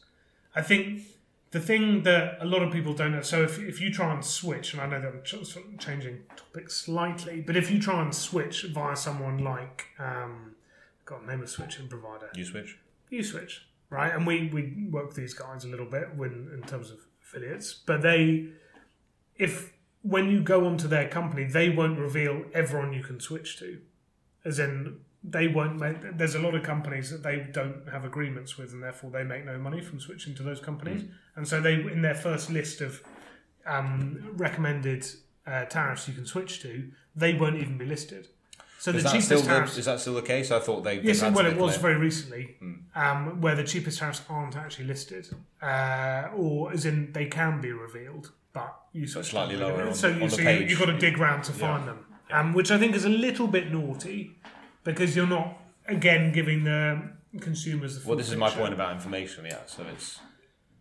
I 0.54 0.62
think 0.62 1.02
the 1.50 1.60
thing 1.60 2.02
that 2.02 2.38
a 2.40 2.44
lot 2.44 2.62
of 2.62 2.72
people 2.72 2.94
don't 2.94 3.12
know. 3.12 3.22
So 3.22 3.42
if 3.42 3.58
if 3.58 3.80
you 3.80 3.90
try 3.92 4.12
and 4.12 4.24
switch, 4.24 4.72
and 4.74 4.82
I 4.82 4.86
know 4.86 5.00
that 5.00 5.08
I'm 5.08 5.22
ch- 5.22 5.46
sort 5.46 5.66
of 5.66 5.78
changing 5.78 6.20
topics 6.36 6.76
slightly, 6.76 7.40
but 7.40 7.56
if 7.56 7.70
you 7.70 7.80
try 7.80 8.02
and 8.02 8.14
switch 8.14 8.64
via 8.64 8.96
someone 8.96 9.38
like, 9.38 9.86
um, 9.98 10.54
got 11.06 11.26
name 11.26 11.42
of 11.42 11.48
switching 11.50 11.88
provider, 11.88 12.30
You 12.34 12.44
switch. 12.44 12.78
you 13.10 13.22
switch 13.22 13.66
right 13.90 14.12
and 14.14 14.26
we 14.26 14.48
we 14.52 14.88
work 14.90 15.06
with 15.08 15.16
these 15.16 15.34
guys 15.34 15.64
a 15.64 15.68
little 15.68 15.86
bit 15.86 16.16
when 16.16 16.48
in 16.54 16.62
terms 16.66 16.90
of 16.90 16.98
affiliates 17.22 17.74
but 17.74 18.00
they 18.00 18.46
if 19.36 19.72
when 20.02 20.30
you 20.30 20.40
go 20.42 20.66
onto 20.66 20.88
their 20.88 21.06
company 21.08 21.44
they 21.44 21.68
won't 21.68 21.98
reveal 21.98 22.44
everyone 22.54 22.92
you 22.94 23.02
can 23.02 23.20
switch 23.20 23.58
to 23.58 23.78
as 24.44 24.58
in 24.58 24.98
they 25.22 25.48
won't 25.48 25.80
make 25.80 26.18
there's 26.18 26.34
a 26.34 26.38
lot 26.38 26.54
of 26.54 26.62
companies 26.62 27.10
that 27.10 27.22
they 27.22 27.46
don't 27.50 27.88
have 27.90 28.04
agreements 28.04 28.58
with 28.58 28.72
and 28.72 28.82
therefore 28.82 29.10
they 29.10 29.24
make 29.24 29.44
no 29.46 29.56
money 29.58 29.80
from 29.80 29.98
switching 29.98 30.34
to 30.34 30.42
those 30.42 30.60
companies. 30.60 31.02
And 31.36 31.48
so 31.48 31.60
they 31.60 31.74
in 31.74 32.02
their 32.02 32.14
first 32.14 32.50
list 32.50 32.80
of 32.82 33.02
um, 33.66 34.32
recommended 34.36 35.06
uh, 35.46 35.64
tariffs 35.64 36.06
you 36.08 36.14
can 36.14 36.26
switch 36.26 36.60
to 36.62 36.90
they 37.16 37.34
won't 37.34 37.56
even 37.56 37.78
be 37.78 37.86
listed. 37.86 38.28
So 38.78 38.90
Is 38.90 38.96
the 38.98 39.02
that, 39.04 39.08
cheapest 39.12 39.26
still 39.26 39.40
the, 39.40 39.46
tariffs 39.46 39.78
is 39.78 39.84
that 39.86 40.00
still 40.00 40.14
the 40.14 40.20
case? 40.22 40.50
I 40.50 40.58
thought 40.58 40.84
they. 40.84 41.00
Yes, 41.00 41.22
well, 41.22 41.46
it 41.46 41.56
was 41.56 41.78
very 41.78 41.94
recently, 41.96 42.56
um, 42.94 43.40
where 43.40 43.54
the 43.54 43.64
cheapest 43.64 43.98
tariffs 43.98 44.20
aren't 44.28 44.56
actually 44.56 44.84
listed, 44.84 45.26
uh, 45.62 46.28
or 46.36 46.70
as 46.70 46.84
in 46.84 47.10
they 47.12 47.24
can 47.24 47.62
be 47.62 47.72
revealed, 47.72 48.32
but 48.52 48.76
you 48.92 49.06
sort 49.06 49.24
of 49.24 49.30
slightly 49.30 49.56
lower 49.56 49.86
on 49.86 49.94
so 49.94 50.12
on 50.22 50.28
so 50.28 50.42
you, 50.42 50.66
you've 50.66 50.78
got 50.78 50.86
to 50.86 50.98
dig 50.98 51.16
round 51.16 51.44
to 51.44 51.52
Yeah. 51.52 51.58
find 51.58 51.88
them, 51.88 52.04
um, 52.30 52.52
which 52.54 52.70
I 52.70 52.78
think 52.78 52.94
is 52.94 53.04
a 53.04 53.08
little 53.10 53.46
bit 53.46 53.70
naughty 53.72 54.36
because 54.84 55.14
you're 55.16 55.26
not 55.26 55.58
again 55.86 56.32
giving 56.32 56.64
the 56.64 57.12
consumers 57.40 57.94
the 57.94 58.00
full 58.00 58.10
Well, 58.10 58.18
this 58.18 58.30
is 58.30 58.36
my 58.36 58.48
picture. 58.48 58.60
point 58.62 58.74
about 58.74 58.92
information. 58.92 59.44
Yeah, 59.46 59.58
so 59.66 59.84
it's 59.92 60.20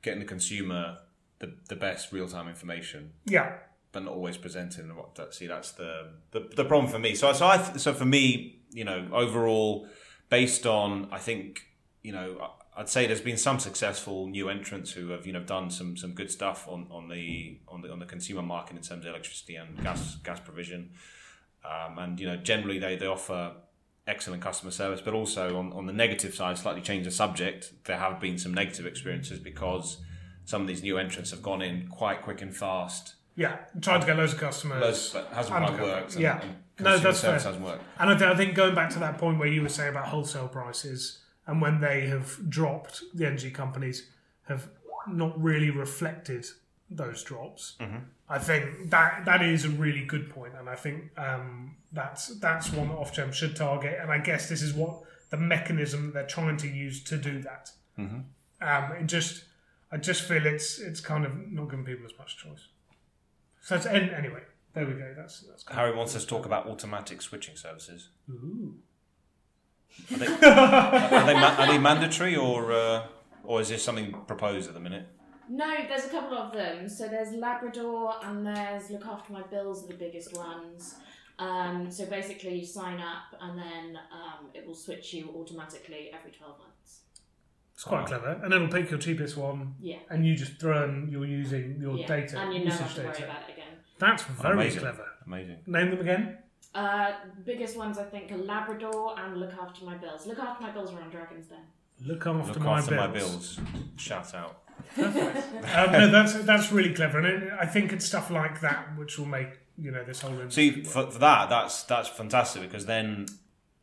getting 0.02 0.20
the 0.20 0.26
consumer 0.26 0.98
the, 1.40 1.54
the 1.68 1.76
best 1.76 2.12
real 2.14 2.28
time 2.28 2.48
information, 2.48 3.12
Yeah, 3.26 3.54
but 3.92 4.04
not 4.04 4.14
always 4.14 4.38
presenting. 4.38 4.92
That, 5.16 5.34
see, 5.34 5.48
that's 5.48 5.72
the, 5.72 6.12
the 6.32 6.50
the 6.56 6.66
problem 6.66 6.92
for 6.92 7.00
me. 7.00 7.16
So 7.16 7.34
so 7.34 7.46
I 7.48 7.62
so 7.78 7.94
for 7.94 8.06
me, 8.06 8.60
you 8.72 8.86
know, 8.86 9.08
overall, 9.12 9.88
based 10.30 10.66
on 10.66 11.10
I 11.12 11.20
think 11.20 11.62
you 12.02 12.12
know. 12.12 12.38
I- 12.42 12.50
I'd 12.76 12.90
say 12.90 13.06
there's 13.06 13.22
been 13.22 13.38
some 13.38 13.60
successful 13.60 14.26
new 14.26 14.50
entrants 14.50 14.94
who 14.94 15.10
have 15.10 15.28
you 15.28 15.32
know 15.34 15.44
done 15.44 15.70
some 15.70 15.96
some 15.96 16.14
good 16.14 16.32
stuff 16.32 16.68
on, 16.68 16.88
on 16.90 17.08
the 17.08 17.60
on 17.68 17.84
the 17.84 17.92
on 17.92 18.00
the 18.00 18.08
consumer 18.08 18.42
market 18.42 18.76
in 18.76 18.82
terms 18.82 19.06
of 19.06 19.12
electricity 19.12 19.58
and 19.58 19.80
gas 19.84 20.16
gas 20.24 20.40
provision, 20.40 20.90
um, 21.66 21.98
and 22.00 22.20
you 22.20 22.28
know 22.28 22.36
generally 22.38 22.80
they, 22.80 22.96
they 22.96 23.06
offer 23.08 23.54
excellent 24.08 24.42
customer 24.42 24.72
service, 24.72 25.00
but 25.02 25.14
also 25.14 25.58
on, 25.58 25.72
on 25.74 25.86
the 25.86 25.94
negative 25.94 26.36
side, 26.36 26.58
slightly 26.58 26.82
change 26.82 27.06
the 27.06 27.12
subject. 27.12 27.72
There 27.86 27.98
have 27.98 28.20
been 28.20 28.38
some 28.38 28.54
negative 28.54 28.86
experiences 28.86 29.40
because 29.40 29.98
some 30.46 30.62
of 30.62 30.68
these 30.68 30.84
new 30.84 30.98
entrants 30.98 31.32
have 31.32 31.42
gone 31.42 31.62
in 31.62 31.88
quite 31.88 32.22
quick 32.22 32.42
and 32.42 32.54
fast. 32.56 33.16
yeah. 33.36 33.60
Trying 33.82 34.02
to 34.02 34.06
get 34.08 34.18
loads 34.18 34.34
of 34.34 34.40
customers. 34.40 34.82
Loads, 34.82 35.10
but 35.14 35.28
hasn't 35.34 35.56
quite 35.56 35.66
Undercover. 35.70 35.92
worked. 35.92 36.14
And, 36.16 36.22
Yeah. 36.22 36.42
and 36.42 36.56
No, 36.82 36.98
that's 36.98 37.20
service 37.22 37.44
fair. 37.44 37.52
hasn't 37.52 37.62
worked. 37.64 37.84
And 37.98 38.10
I, 38.10 38.18
th- 38.18 38.30
I 38.30 38.36
think 38.36 38.56
going 38.56 38.76
back 38.76 38.90
to 38.90 39.00
that 39.00 39.18
point 39.18 39.40
where 39.40 39.48
you 39.48 39.62
were 39.62 39.70
saying 39.70 39.92
about 39.92 40.08
wholesale 40.08 40.50
prices 40.50 41.20
and 41.48 41.62
when 41.62 41.80
they 41.80 42.08
have 42.08 42.50
dropped, 42.50 43.02
the 43.14 43.26
energy 43.26 43.52
companies 43.52 44.10
have 44.50 44.68
not 45.08 45.42
really 45.42 45.70
reflected 45.70 46.46
those 46.96 47.24
drops. 47.24 47.78
I 48.30 48.40
think 48.40 48.90
that 48.90 49.26
that 49.26 49.42
is 49.42 49.66
a 49.66 49.70
really 49.70 50.06
good 50.06 50.30
point, 50.30 50.54
and 50.58 50.70
I 50.70 50.76
think 50.76 51.12
um, 51.18 51.76
that's 51.92 52.28
that's 52.40 52.72
one 52.72 52.88
that 52.90 52.98
Ofgem 52.98 53.34
should 53.34 53.56
target. 53.56 53.98
And 54.02 54.12
I 54.12 54.18
guess 54.20 54.50
this 54.50 54.62
is 54.62 54.74
what 54.74 55.02
the 55.30 55.38
mechanism 55.38 56.08
that 56.08 56.14
they're 56.14 56.28
trying 56.28 56.58
to 56.58 56.68
use 56.68 57.04
to 57.06 57.18
do 57.18 57.42
that. 57.42 57.72
Um, 57.98 58.92
it 59.00 59.08
just, 59.08 59.44
I 59.92 59.98
just 59.98 60.22
feel 60.24 60.46
it's 60.46 60.80
it's 60.80 61.02
kind 61.02 61.26
of 61.26 61.52
not 61.52 61.70
giving 61.70 61.86
people 61.86 62.06
as 62.06 62.18
much 62.18 62.38
choice. 62.38 62.68
So 63.62 63.76
it's, 63.76 63.86
anyway, 63.86 64.42
there 64.74 64.86
we 64.86 64.94
go. 64.94 65.14
That's 65.16 65.42
that's. 65.42 65.66
Harry 65.70 65.96
wants 65.96 66.16
us 66.16 66.24
to 66.24 66.30
talk 66.30 66.46
about 66.46 66.68
automatic 66.68 67.22
switching 67.22 67.56
services. 67.56 68.10
Ooh. 68.30 68.76
Are 70.12 70.18
they, 70.18 70.28
are 70.28 71.26
they, 71.26 71.34
ma- 71.36 71.56
are 71.60 71.68
they 71.68 71.78
mandatory 71.78 72.36
or 72.36 72.72
uh, 72.72 73.06
or 73.44 73.62
is 73.62 73.70
this 73.70 73.84
something 73.84 74.12
proposed 74.26 74.68
at 74.68 74.74
the 74.74 74.80
minute? 74.80 75.06
No, 75.50 75.76
there's 75.88 76.06
a 76.06 76.10
couple 76.10 76.38
of 76.38 76.54
them. 76.54 76.88
So 76.90 77.08
there's 77.08 77.34
Labrador 77.34 78.16
and 78.24 78.46
there's 78.46 78.90
Look 78.90 79.06
After 79.06 79.34
My 79.34 79.42
Bills 79.44 79.84
are 79.84 79.88
the 79.88 79.94
biggest 79.96 80.36
ones. 80.38 80.96
Um, 81.40 81.90
so 81.92 82.06
basically, 82.06 82.60
you 82.60 82.66
sign 82.66 83.00
up 83.00 83.40
and 83.42 83.58
then 83.58 83.98
um, 84.12 84.48
it 84.54 84.66
will 84.66 84.76
switch 84.76 85.14
you 85.14 85.30
automatically 85.36 86.12
every 86.18 86.32
12 86.32 86.58
months. 86.60 87.00
It's 87.74 87.84
quite 87.84 88.06
clever, 88.06 88.40
and 88.44 88.54
it'll 88.54 88.68
pick 88.68 88.92
your 88.92 89.00
cheapest 89.00 89.36
one, 89.36 89.74
Yeah. 89.82 89.98
and 90.12 90.26
you 90.26 90.36
just 90.36 90.60
throw 90.60 90.84
in 90.84 91.10
you're 91.12 91.26
using 91.26 91.80
your 91.82 91.98
yeah. 91.98 92.08
data 92.08 92.38
and 92.40 92.54
you 92.54 92.60
never 92.60 92.70
usage 92.70 92.82
have 92.86 92.96
to 92.96 93.02
worry 93.02 93.12
data. 93.14 93.24
about 93.26 93.50
it 93.50 93.54
again. 93.54 93.74
That's 93.98 94.24
very 94.24 94.54
Amazing. 94.54 94.80
clever. 94.82 95.06
Amazing. 95.26 95.58
Name 95.66 95.90
them 95.90 96.00
again. 96.00 96.38
Uh, 96.76 97.12
biggest 97.46 97.76
ones 97.76 97.98
I 97.98 98.04
think 98.04 98.32
are 98.32 98.38
Labrador 98.38 99.16
and 99.20 99.38
Look 99.38 99.54
After 99.60 99.86
My 99.86 99.96
Bills. 99.98 100.28
Look 100.28 100.40
After 100.40 100.64
My 100.64 100.72
Bills 100.72 100.92
are 100.94 101.02
on 101.02 101.10
Dragon's 101.10 101.48
Den. 101.48 101.60
Look 102.06 102.28
after, 102.28 102.54
Look 102.54 102.62
my, 102.64 102.80
after 102.80 102.92
bills. 102.96 103.08
my 103.08 103.08
bills. 103.08 103.60
Shout 103.98 104.34
out. 104.34 104.60
um, 104.98 105.92
no, 105.92 106.12
that's 106.12 106.34
that's 106.44 106.72
really 106.72 106.94
clever, 106.94 107.20
and 107.20 107.28
it, 107.28 107.54
I 107.60 107.66
think 107.66 107.94
it's 107.94 108.06
stuff 108.06 108.30
like 108.30 108.62
that 108.62 108.98
which 108.98 109.18
will 109.18 109.26
make 109.28 109.60
you 109.78 109.92
know 109.92 110.04
this 110.04 110.22
whole. 110.22 110.36
See, 110.50 110.84
for, 110.84 111.10
for 111.10 111.20
that, 111.20 111.50
that's 111.50 111.84
that's 111.84 112.10
fantastic 112.10 112.64
because 112.64 112.86
then 112.86 113.28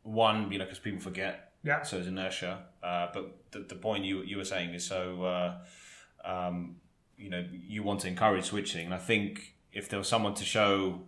one, 0.03 0.51
you 0.51 0.57
know, 0.59 0.65
because 0.65 0.79
people 0.79 0.99
forget, 0.99 1.51
Yeah. 1.63 1.83
so 1.83 1.97
it's 1.97 2.07
inertia. 2.07 2.63
Uh, 2.83 3.07
but 3.13 3.51
the, 3.51 3.59
the 3.59 3.75
point 3.75 4.05
you 4.05 4.21
you 4.23 4.37
were 4.37 4.45
saying 4.45 4.73
is 4.73 4.85
so, 4.85 5.23
uh, 5.23 5.57
um, 6.23 6.75
you 7.17 7.29
know, 7.29 7.45
you 7.51 7.83
want 7.83 8.01
to 8.01 8.07
encourage 8.07 8.45
switching, 8.45 8.85
and 8.85 8.93
I 8.93 8.97
think 8.99 9.55
if 9.71 9.89
there 9.89 9.99
was 9.99 10.07
someone 10.07 10.33
to 10.35 10.43
show 10.45 11.01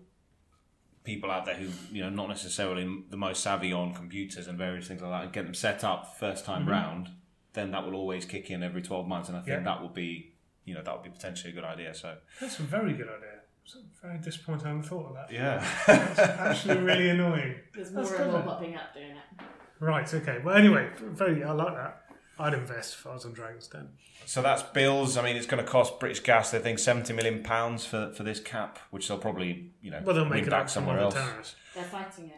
people 1.03 1.29
out 1.29 1.45
there 1.45 1.55
who 1.55 1.69
you 1.91 2.01
know 2.03 2.09
not 2.09 2.29
necessarily 2.29 3.03
the 3.09 3.17
most 3.17 3.43
savvy 3.43 3.73
on 3.73 3.93
computers 3.93 4.47
and 4.47 4.57
various 4.57 4.87
things 4.87 5.01
like 5.01 5.11
that, 5.11 5.23
and 5.23 5.33
get 5.33 5.45
them 5.45 5.53
set 5.53 5.83
up 5.83 6.17
first 6.19 6.45
time 6.45 6.61
mm-hmm. 6.61 6.71
round, 6.71 7.09
then 7.53 7.71
that 7.71 7.85
will 7.85 7.95
always 7.95 8.25
kick 8.25 8.49
in 8.49 8.63
every 8.63 8.81
twelve 8.81 9.07
months, 9.07 9.29
and 9.29 9.37
I 9.37 9.41
think 9.41 9.57
Yeah. 9.59 9.63
that 9.63 9.81
would 9.81 9.93
be 9.93 10.33
you 10.65 10.73
know 10.73 10.81
that 10.83 10.93
would 10.93 11.03
be 11.03 11.09
potentially 11.09 11.51
a 11.51 11.55
good 11.55 11.65
idea. 11.65 11.93
So 11.93 12.17
That's 12.39 12.59
a 12.59 12.63
very 12.63 12.93
good 12.93 13.07
idea. 13.07 13.39
It's 13.65 13.77
very 14.01 14.17
disappointing 14.17 14.65
I 14.65 14.69
hadn't 14.69 14.83
thought 14.83 15.07
of 15.07 15.13
that. 15.15 15.31
yeah. 15.31 15.65
That's 15.87 16.19
actually 16.19 16.79
really 16.79 17.09
annoying. 17.15 17.55
There's 17.73 17.91
more 17.91 18.03
That's 18.03 18.19
and 18.19 18.31
more 18.31 18.41
popping 18.41 18.75
up 18.75 18.93
doing 18.93 19.11
it. 19.11 19.43
Right. 19.79 20.13
Okay. 20.13 20.39
Well, 20.43 20.55
anyway, 20.55 20.89
very. 20.97 21.43
I 21.43 21.51
like 21.51 21.75
that. 21.75 22.02
I'd 22.39 22.53
invest 22.53 22.95
if 22.95 23.05
I 23.07 23.13
was 23.13 23.25
on 23.25 23.33
Dragon's 23.33 23.67
Den. 23.67 23.89
So 24.25 24.41
that's 24.41 24.63
bills. 24.63 25.17
I 25.17 25.21
mean, 25.23 25.35
it's 25.35 25.45
going 25.45 25.63
to 25.63 25.69
cost 25.69 25.99
British 25.99 26.21
Gas, 26.21 26.51
they 26.51 26.59
think, 26.59 26.79
seventy 26.79 27.13
million 27.13 27.43
pounds 27.43 27.85
for 27.85 28.11
for 28.13 28.23
this 28.23 28.39
cap, 28.39 28.79
which 28.91 29.07
they'll 29.07 29.17
probably, 29.19 29.71
you 29.81 29.91
know, 29.91 30.01
Well, 30.03 30.15
they'll 30.15 30.25
make 30.25 30.33
win 30.41 30.43
it 30.45 30.49
back 30.49 30.61
up 30.63 30.69
somewhere 30.69 30.97
other 30.99 31.17
else. 31.19 31.29
tariffs. 31.31 31.55
They're 31.75 31.83
fighting 31.83 32.29
it. 32.29 32.35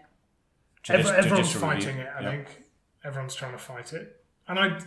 Judici- 0.84 1.08
Every- 1.10 1.18
everyone's 1.18 1.48
judicial 1.48 1.62
fighting 1.62 1.88
review. 1.98 2.02
it. 2.04 2.10
I 2.18 2.22
Yeah. 2.22 2.32
think 2.32 2.64
everyone's 3.04 3.36
trying 3.36 3.52
to 3.54 3.58
fight 3.58 3.94
it, 3.94 4.24
and 4.48 4.60
I, 4.60 4.80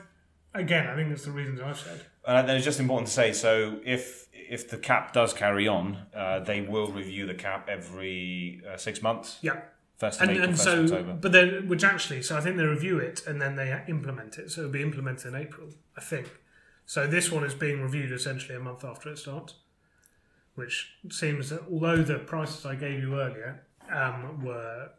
again, 0.55 0.87
I 0.89 0.95
think 0.95 1.11
it's 1.13 1.25
the 1.25 1.31
reasons 1.31 1.61
I've 1.61 1.79
said. 1.79 2.01
And 2.27 2.49
then 2.49 2.57
it's 2.57 2.65
just 2.65 2.79
important 2.81 3.07
to 3.09 3.13
say. 3.15 3.33
So 3.33 3.81
if 3.85 4.27
if 4.33 4.69
the 4.71 4.79
cap 4.79 5.13
does 5.13 5.33
carry 5.35 5.69
on, 5.69 6.07
uh, 6.15 6.41
they 6.41 6.61
will 6.63 6.89
review 6.91 7.27
the 7.27 7.35
cap 7.35 7.69
every 7.69 8.63
uh, 8.69 8.77
six 8.77 9.03
months. 9.03 9.39
Yeah. 9.43 9.61
First 9.99 10.21
And, 10.21 10.31
April, 10.31 10.45
and 10.45 10.53
first 10.53 10.65
so, 10.65 10.83
October. 10.85 11.15
but 11.21 11.33
then, 11.33 11.69
which 11.69 11.83
actually, 11.83 12.23
so 12.23 12.37
I 12.37 12.41
think 12.41 12.57
they 12.57 12.65
review 12.65 12.99
it 12.99 13.27
and 13.27 13.43
then 13.43 13.57
they 13.57 13.83
implement 13.89 14.39
it. 14.39 14.51
So 14.51 14.61
it'll 14.63 14.73
be 14.73 14.83
implemented 14.83 15.27
in 15.35 15.41
April, 15.41 15.69
I 15.97 16.01
think. 16.01 16.31
So 16.87 17.07
this 17.07 17.31
one 17.33 17.45
is 17.45 17.55
being 17.55 17.83
reviewed 17.83 18.13
essentially 18.13 18.55
a 18.57 18.61
month 18.61 18.85
after 18.85 19.11
it 19.11 19.19
starts, 19.19 19.55
which 20.55 20.93
seems 21.11 21.51
that 21.51 21.63
although 21.71 21.99
the 22.03 22.19
prices 22.19 22.65
I 22.65 22.75
gave 22.77 23.01
you 23.01 23.21
earlier 23.21 23.65
um, 23.93 24.43
were 24.45 24.91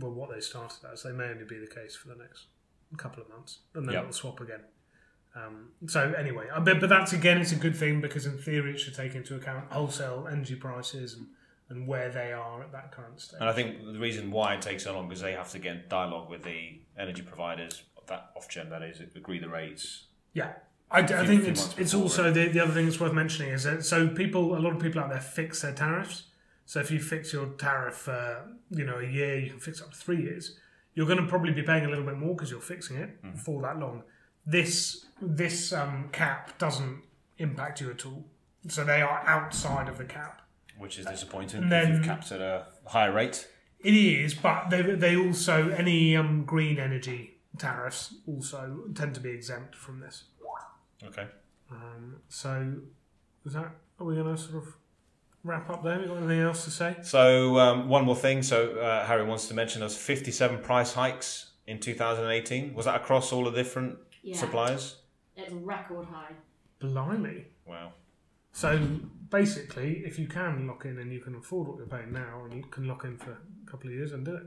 were 0.00 0.10
what 0.10 0.30
they 0.32 0.40
started 0.40 0.78
as, 0.92 1.02
they 1.02 1.12
may 1.12 1.24
only 1.24 1.44
be 1.44 1.58
the 1.58 1.66
case 1.66 1.94
for 1.96 2.08
the 2.08 2.16
next 2.16 2.46
couple 2.96 3.22
of 3.22 3.28
months, 3.28 3.58
and 3.74 3.86
then 3.86 3.92
Yep. 3.94 4.02
it'll 4.02 4.12
swap 4.14 4.40
again. 4.40 4.60
Um, 5.36 5.68
so 5.86 6.12
anyway, 6.18 6.46
but, 6.64 6.80
but 6.80 6.88
that's 6.88 7.12
again, 7.12 7.38
it's 7.38 7.52
a 7.52 7.56
good 7.56 7.76
thing 7.76 8.00
because 8.00 8.26
in 8.26 8.36
theory 8.38 8.72
it 8.72 8.78
should 8.80 8.94
take 8.96 9.14
into 9.14 9.36
account 9.36 9.70
wholesale 9.70 10.26
energy 10.30 10.56
prices 10.56 11.14
and, 11.14 11.26
and 11.70 11.86
where 11.86 12.10
they 12.10 12.32
are 12.32 12.62
at 12.62 12.72
that 12.72 12.92
current 12.92 13.20
stage. 13.20 13.40
And 13.40 13.48
I 13.48 13.52
think 13.52 13.84
the 13.84 13.98
reason 13.98 14.30
why 14.30 14.54
it 14.54 14.62
takes 14.62 14.84
so 14.84 14.92
long 14.94 15.08
because 15.08 15.22
they 15.22 15.32
have 15.32 15.50
to 15.52 15.58
get 15.58 15.76
in 15.76 15.82
dialogue 15.88 16.28
with 16.28 16.42
the 16.42 16.80
energy 16.98 17.22
providers, 17.22 17.82
that 18.08 18.34
Ofgem 18.36 18.68
that 18.70 18.82
is, 18.82 19.00
agree 19.14 19.38
the 19.38 19.48
rates. 19.48 20.06
Yeah, 20.34 20.52
I, 20.90 21.02
d- 21.02 21.14
I 21.14 21.24
few- 21.24 21.28
think 21.38 21.48
it's 21.48 21.78
it's 21.78 21.94
also 21.94 22.30
the, 22.32 22.48
the 22.48 22.60
other 22.60 22.72
thing 22.72 22.84
that's 22.86 22.98
worth 23.00 23.12
mentioning 23.12 23.52
is 23.52 23.62
that 23.64 23.84
so 23.84 24.08
people 24.08 24.56
a 24.56 24.60
lot 24.60 24.74
of 24.74 24.80
people 24.82 25.00
out 25.00 25.08
there 25.10 25.20
fix 25.20 25.62
their 25.62 25.72
tariffs. 25.72 26.24
So 26.66 26.78
if 26.80 26.90
you 26.90 27.00
fix 27.00 27.32
your 27.32 27.46
tariff 27.58 27.94
for 27.94 28.44
you 28.70 28.84
know 28.84 28.98
a 28.98 29.06
year, 29.06 29.38
you 29.38 29.50
can 29.50 29.60
fix 29.60 29.80
up 29.80 29.90
to 29.92 29.96
three 29.96 30.22
years. 30.22 30.56
You're 30.94 31.06
going 31.06 31.18
to 31.22 31.26
probably 31.26 31.52
be 31.52 31.62
paying 31.62 31.84
a 31.84 31.88
little 31.88 32.04
bit 32.04 32.16
more 32.18 32.34
because 32.34 32.50
you're 32.50 32.60
fixing 32.60 32.96
it 32.96 33.22
Mm-hmm. 33.22 33.36
for 33.38 33.62
that 33.62 33.78
long. 33.78 34.02
This 34.44 35.06
this 35.22 35.72
um, 35.72 36.08
cap 36.10 36.58
doesn't 36.58 37.02
impact 37.38 37.80
you 37.80 37.90
at 37.90 38.04
all. 38.06 38.24
So 38.68 38.82
they 38.84 39.00
are 39.02 39.22
outside 39.26 39.88
of 39.88 39.98
the 39.98 40.04
cap. 40.04 40.42
Which 40.80 40.98
is 40.98 41.06
disappointing 41.06 41.62
And 41.62 41.66
if 41.66 41.70
then- 41.70 41.94
you've 41.94 42.04
capped 42.04 42.32
at 42.32 42.40
a 42.40 42.66
higher 42.86 43.12
rate. 43.12 43.48
It 43.82 43.94
is, 43.94 44.34
but 44.34 44.68
they 44.70 44.82
they 44.82 45.16
also 45.16 45.68
any 45.70 46.14
um, 46.16 46.44
green 46.44 46.78
energy 46.78 47.38
tariffs 47.56 48.14
also 48.26 48.80
tend 48.94 49.14
to 49.14 49.20
be 49.20 49.30
exempt 49.30 49.74
from 49.74 50.00
this. 50.00 50.24
Okay. 51.02 51.26
Um, 51.70 52.16
so, 52.28 52.74
is 53.46 53.54
that 53.54 53.70
are 53.98 54.04
we 54.06 54.14
going 54.16 54.36
to 54.36 54.40
sort 54.40 54.62
of 54.62 54.74
wrap 55.44 55.70
up 55.70 55.82
there? 55.82 55.98
You 56.00 56.08
got 56.08 56.18
anything 56.18 56.40
else 56.40 56.64
to 56.64 56.70
say? 56.70 56.96
So 57.02 57.58
um, 57.58 57.88
one 57.88 58.04
more 58.04 58.16
thing. 58.16 58.42
So 58.42 58.72
uh, 58.72 59.06
Harry 59.06 59.24
wants 59.24 59.48
to 59.48 59.54
mention 59.54 59.80
there's 59.80 59.96
57 59.96 60.58
price 60.58 60.92
hikes 60.92 61.52
in 61.66 61.78
2018. 61.80 62.74
Was 62.74 62.84
that 62.84 62.96
across 62.96 63.32
all 63.32 63.44
the 63.44 63.50
different 63.52 63.96
Yeah. 64.22 64.36
suppliers? 64.36 64.96
It's 65.36 65.50
a 65.52 65.54
record 65.56 66.06
high. 66.08 66.34
Blimey! 66.80 67.46
Wow. 67.66 67.92
So 68.52 68.78
basically, 69.30 70.02
if 70.04 70.18
you 70.18 70.26
can 70.26 70.66
lock 70.66 70.84
in 70.84 70.98
and 70.98 71.12
you 71.12 71.20
can 71.20 71.34
afford 71.34 71.68
what 71.68 71.78
you're 71.78 71.86
paying 71.86 72.12
now, 72.12 72.42
and 72.44 72.54
you 72.54 72.62
can 72.64 72.86
lock 72.86 73.04
in 73.04 73.16
for 73.16 73.32
a 73.32 73.70
couple 73.70 73.88
of 73.88 73.94
years 73.94 74.12
and 74.12 74.24
do 74.24 74.34
it. 74.34 74.46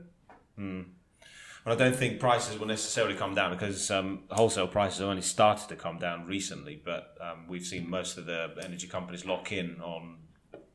Well, 1.64 1.74
I 1.74 1.78
don't 1.78 1.96
think 1.96 2.20
prices 2.20 2.58
will 2.58 2.66
necessarily 2.66 3.14
come 3.14 3.34
down 3.34 3.50
because 3.50 3.90
um, 3.90 4.24
wholesale 4.30 4.68
prices 4.68 4.98
have 4.98 5.08
only 5.08 5.22
started 5.22 5.68
to 5.70 5.76
come 5.76 5.98
down 5.98 6.26
recently. 6.26 6.80
But 6.84 7.16
um, 7.20 7.46
we've 7.48 7.64
seen 7.64 7.88
most 7.88 8.18
of 8.18 8.26
the 8.26 8.54
energy 8.62 8.86
companies 8.86 9.24
lock 9.24 9.50
in 9.50 9.80
on 9.80 10.18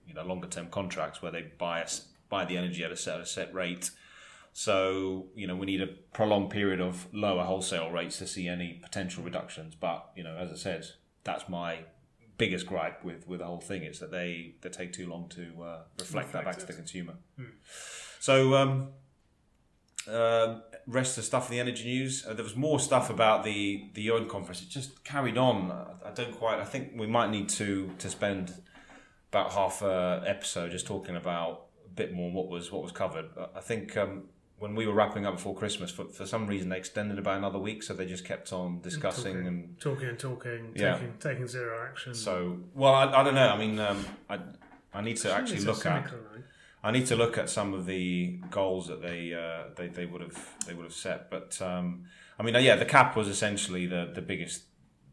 you 0.08 0.16
know 0.16 0.24
longer 0.24 0.48
term 0.48 0.68
contracts 0.70 1.22
where 1.22 1.32
they 1.32 1.52
buy 1.60 1.84
us 1.84 2.08
buy 2.30 2.46
the 2.46 2.58
energy 2.58 2.84
at 2.84 2.92
a 2.92 2.98
set, 2.98 3.16
at 3.16 3.22
a 3.22 3.26
set 3.26 3.54
rate. 3.54 3.92
So 4.52 5.28
you 5.36 5.46
know 5.46 5.56
we 5.56 5.68
need 5.68 5.82
a 5.82 5.88
prolonged 5.88 6.50
period 6.50 6.82
of 6.82 7.08
lower 7.14 7.44
wholesale 7.44 7.92
rates 7.92 8.18
to 8.18 8.26
see 8.26 8.48
any 8.48 8.80
potential 8.82 9.24
reductions. 9.24 9.76
But 9.76 10.10
you 10.16 10.24
know, 10.24 10.36
as 10.38 10.52
I 10.52 10.56
said, 10.56 10.88
that's 11.24 11.48
my 11.48 11.82
biggest 12.40 12.66
gripe 12.66 13.04
with, 13.04 13.28
with 13.28 13.40
the 13.40 13.46
whole 13.46 13.62
thing 13.62 13.84
is 13.84 14.00
that 14.00 14.10
they, 14.12 14.56
they 14.62 14.70
take 14.70 14.92
too 14.94 15.08
long 15.08 15.30
to 15.30 15.44
uh, 15.62 15.80
reflect, 16.00 16.32
that 16.32 16.46
back 16.46 16.56
Reflect 16.56 16.60
to 16.62 16.66
the 16.66 16.74
it. 16.74 16.76
consumer. 16.78 17.14
So 18.20 18.56
um, 18.56 18.88
uh, 20.10 20.62
rest 20.88 21.12
of 21.12 21.24
the 21.24 21.28
stuff 21.28 21.48
in 21.50 21.52
the 21.56 21.60
energy 21.60 21.84
news. 21.86 22.26
Uh, 22.26 22.34
there 22.34 22.44
was 22.44 22.56
more 22.56 22.80
stuff 22.80 23.10
about 23.10 23.44
the 23.44 23.90
the 23.94 24.02
UN 24.04 24.28
conference. 24.28 24.62
It 24.62 24.70
just 24.70 25.04
carried 25.04 25.38
on. 25.38 25.72
I, 25.72 26.10
I 26.10 26.12
don't 26.12 26.36
quite. 26.36 26.60
I 26.60 26.66
think 26.66 26.94
we 26.96 27.08
might 27.08 27.30
need 27.30 27.50
to 27.50 27.92
to 28.00 28.10
spend 28.10 28.54
about 29.32 29.52
half 29.54 29.82
a 29.82 30.24
episode 30.26 30.72
just 30.72 30.88
talking 30.88 31.16
about 31.16 31.68
a 31.86 31.90
bit 31.94 32.14
more 32.14 32.32
what 32.32 32.48
was 32.48 32.72
what 32.72 32.82
was 32.82 32.92
covered. 32.92 33.28
I 33.56 33.62
think 33.62 33.96
um, 33.98 34.24
when 34.60 34.76
we 34.76 34.86
were 34.88 34.94
wrapping 34.94 35.26
up 35.26 35.36
before 35.36 35.56
Christmas, 35.56 35.90
for, 35.92 36.06
for 36.06 36.26
some 36.26 36.46
reason 36.48 36.70
they 36.70 36.78
extended 36.78 37.18
it 37.18 37.24
by 37.24 37.36
another 37.38 37.60
week, 37.60 37.82
so 37.84 37.94
they 37.94 38.06
just 38.06 38.26
kept 38.26 38.52
on 38.54 38.82
discussing 38.82 39.34
Talking. 39.34 39.48
and 39.48 39.80
Talking 39.80 40.10
and 40.10 40.20
talking, 40.20 40.72
Yeah. 40.76 40.94
taking, 40.94 41.14
taking 41.20 41.48
zero 41.48 41.86
action. 41.90 42.14
so. 42.14 42.60
Well, 42.74 42.94
I, 42.94 43.06
I 43.22 43.24
don't 43.24 43.36
know. 43.36 43.50
I 43.50 43.58
mean, 43.58 43.80
um, 43.80 44.06
I 44.30 44.40
I 44.94 45.02
need 45.02 45.18
to 45.18 45.34
actually 45.34 45.62
look 45.62 45.86
at. 45.86 46.06
line. 46.12 46.44
I 46.84 46.92
need 46.92 47.08
to 47.08 47.16
look 47.18 47.38
at 47.38 47.50
some 47.50 47.74
of 47.74 47.86
the 47.86 48.40
goals 48.52 48.88
that 48.88 49.02
they 49.02 49.34
uh, 49.34 49.70
they, 49.76 49.88
they 49.88 50.06
would 50.06 50.22
have 50.22 50.38
they 50.66 50.74
would 50.74 50.86
have 50.86 50.94
set. 50.94 51.30
But 51.30 51.62
um, 51.62 52.06
I 52.40 52.44
mean, 52.44 52.56
uh, 52.56 52.60
yeah, 52.60 52.76
the 52.76 52.86
cap 52.86 53.16
was 53.18 53.28
essentially 53.28 53.86
the, 53.86 54.12
the 54.16 54.22
biggest 54.22 54.64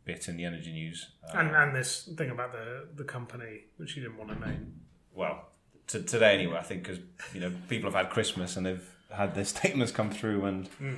bit 0.04 0.28
in 0.28 0.36
the 0.36 0.44
energy 0.44 0.72
news. 0.72 1.08
Uh, 1.28 1.38
And, 1.38 1.54
and 1.56 1.74
this 1.74 2.08
thing 2.16 2.30
about 2.30 2.52
the, 2.52 2.86
the 2.94 3.02
company, 3.04 3.64
which 3.78 3.96
you 3.96 4.02
didn't 4.02 4.16
want 4.18 4.30
to 4.40 4.48
name. 4.48 4.80
well, 5.12 5.48
to, 5.88 6.00
today 6.02 6.34
anyway, 6.34 6.56
I 6.58 6.62
think 6.62 6.84
because 6.84 7.00
you 7.34 7.40
know 7.40 7.52
people 7.68 7.90
have 7.90 8.00
had 8.00 8.12
Christmas 8.12 8.56
and 8.56 8.64
they've 8.66 8.88
had 9.10 9.34
their 9.34 9.44
statements 9.56 9.92
come 9.92 10.10
through 10.10 10.44
and 10.44 10.68
Mm. 10.80 10.96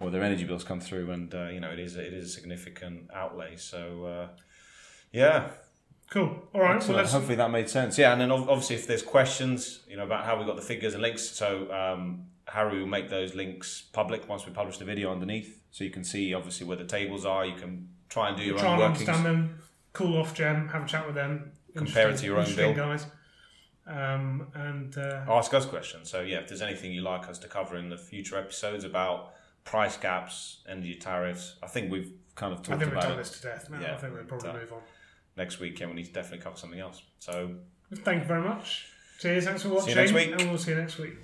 or 0.00 0.10
their 0.10 0.22
energy 0.22 0.44
bills 0.44 0.64
come 0.64 0.80
through, 0.80 1.10
and 1.10 1.34
uh, 1.34 1.48
you 1.48 1.60
know 1.60 1.70
it 1.70 1.78
is 1.78 1.96
it 1.96 2.12
is 2.12 2.26
a 2.26 2.28
significant 2.28 3.10
outlay. 3.14 3.56
So 3.56 4.04
uh, 4.04 4.28
yeah, 5.12 5.50
Cool. 6.10 6.36
All 6.54 6.60
right. 6.60 6.82
So 6.82 6.90
Well, 6.90 6.98
let's, 6.98 7.12
hopefully 7.12 7.36
that 7.36 7.50
made 7.50 7.68
sense. 7.68 7.96
Yeah, 7.98 8.12
and 8.12 8.20
then 8.20 8.30
obviously 8.30 8.76
if 8.76 8.86
there's 8.86 9.02
questions, 9.02 9.80
you 9.88 9.96
know, 9.96 10.04
about 10.04 10.24
how 10.24 10.38
we 10.38 10.44
got 10.44 10.56
the 10.56 10.62
figures 10.62 10.92
and 10.94 11.02
links, 11.02 11.22
so 11.28 11.72
um, 11.72 12.26
Harry 12.46 12.78
will 12.78 12.86
make 12.86 13.08
those 13.08 13.34
links 13.34 13.82
public 13.92 14.28
once 14.28 14.44
we 14.46 14.52
publish 14.52 14.76
the 14.78 14.84
video 14.84 15.10
underneath, 15.10 15.62
so 15.70 15.82
you 15.82 15.90
can 15.90 16.04
see 16.04 16.34
obviously 16.34 16.66
where 16.66 16.76
the 16.76 16.84
tables 16.84 17.24
are. 17.24 17.46
You 17.46 17.56
can 17.56 17.88
try 18.08 18.28
and 18.28 18.36
do 18.36 18.42
your 18.44 18.58
try 18.58 18.66
own 18.68 18.72
and 18.74 18.82
workings. 18.92 19.08
understand 19.08 19.26
them. 19.26 19.58
Cool 19.92 20.22
Ofgem. 20.24 20.70
Have 20.72 20.84
a 20.84 20.86
chat 20.86 21.06
with 21.06 21.14
them. 21.14 21.52
Compare 21.74 22.10
it 22.10 22.18
to 22.18 22.26
your 22.26 22.38
own 22.38 22.54
bill. 22.54 22.74
guys. 22.74 23.06
Um, 23.86 24.46
and 24.54 24.96
uh, 24.96 25.24
Ask 25.28 25.52
us 25.52 25.66
questions. 25.66 26.10
So 26.10 26.20
yeah, 26.22 26.38
if 26.38 26.48
there's 26.48 26.62
anything 26.62 26.92
you'd 26.92 27.04
like 27.04 27.28
us 27.28 27.38
to 27.40 27.48
cover 27.48 27.76
in 27.76 27.88
the 27.90 27.98
future 27.98 28.38
episodes 28.38 28.84
about 28.84 29.34
price 29.64 29.96
caps, 29.96 30.62
energy 30.68 30.94
tariffs, 30.94 31.56
I 31.62 31.66
think 31.66 31.90
we've 31.90 32.12
kind 32.34 32.52
of 32.52 32.62
talked 32.62 32.82
about. 32.82 32.82
I 32.82 32.84
think 32.84 32.94
we've 32.94 33.02
done 33.02 33.12
it. 33.12 33.16
this 33.16 33.40
to 33.40 33.42
death 33.42 33.70
now. 33.70 33.80
Yeah, 33.80 33.94
I 33.94 33.96
think 33.98 34.14
we'll 34.14 34.24
probably 34.24 34.52
move 34.52 34.72
on. 34.72 34.80
Next 35.36 35.60
week, 35.60 35.78
yeah, 35.80 35.86
we 35.86 35.94
need 35.94 36.06
to 36.06 36.12
definitely 36.12 36.42
cover 36.44 36.56
something 36.56 36.80
else. 36.80 37.02
So 37.18 37.50
Thank 37.92 38.22
you 38.22 38.28
very 38.28 38.42
much. 38.42 38.88
Cheers. 39.18 39.44
Thanks 39.44 39.62
for 39.62 39.68
watching. 39.70 39.86
See 39.86 39.90
you 39.90 39.96
next 39.96 40.12
week. 40.12 40.40
And 40.40 40.50
we'll 40.50 40.58
see 40.58 40.70
you 40.72 40.78
next 40.78 40.98
week. 40.98 41.14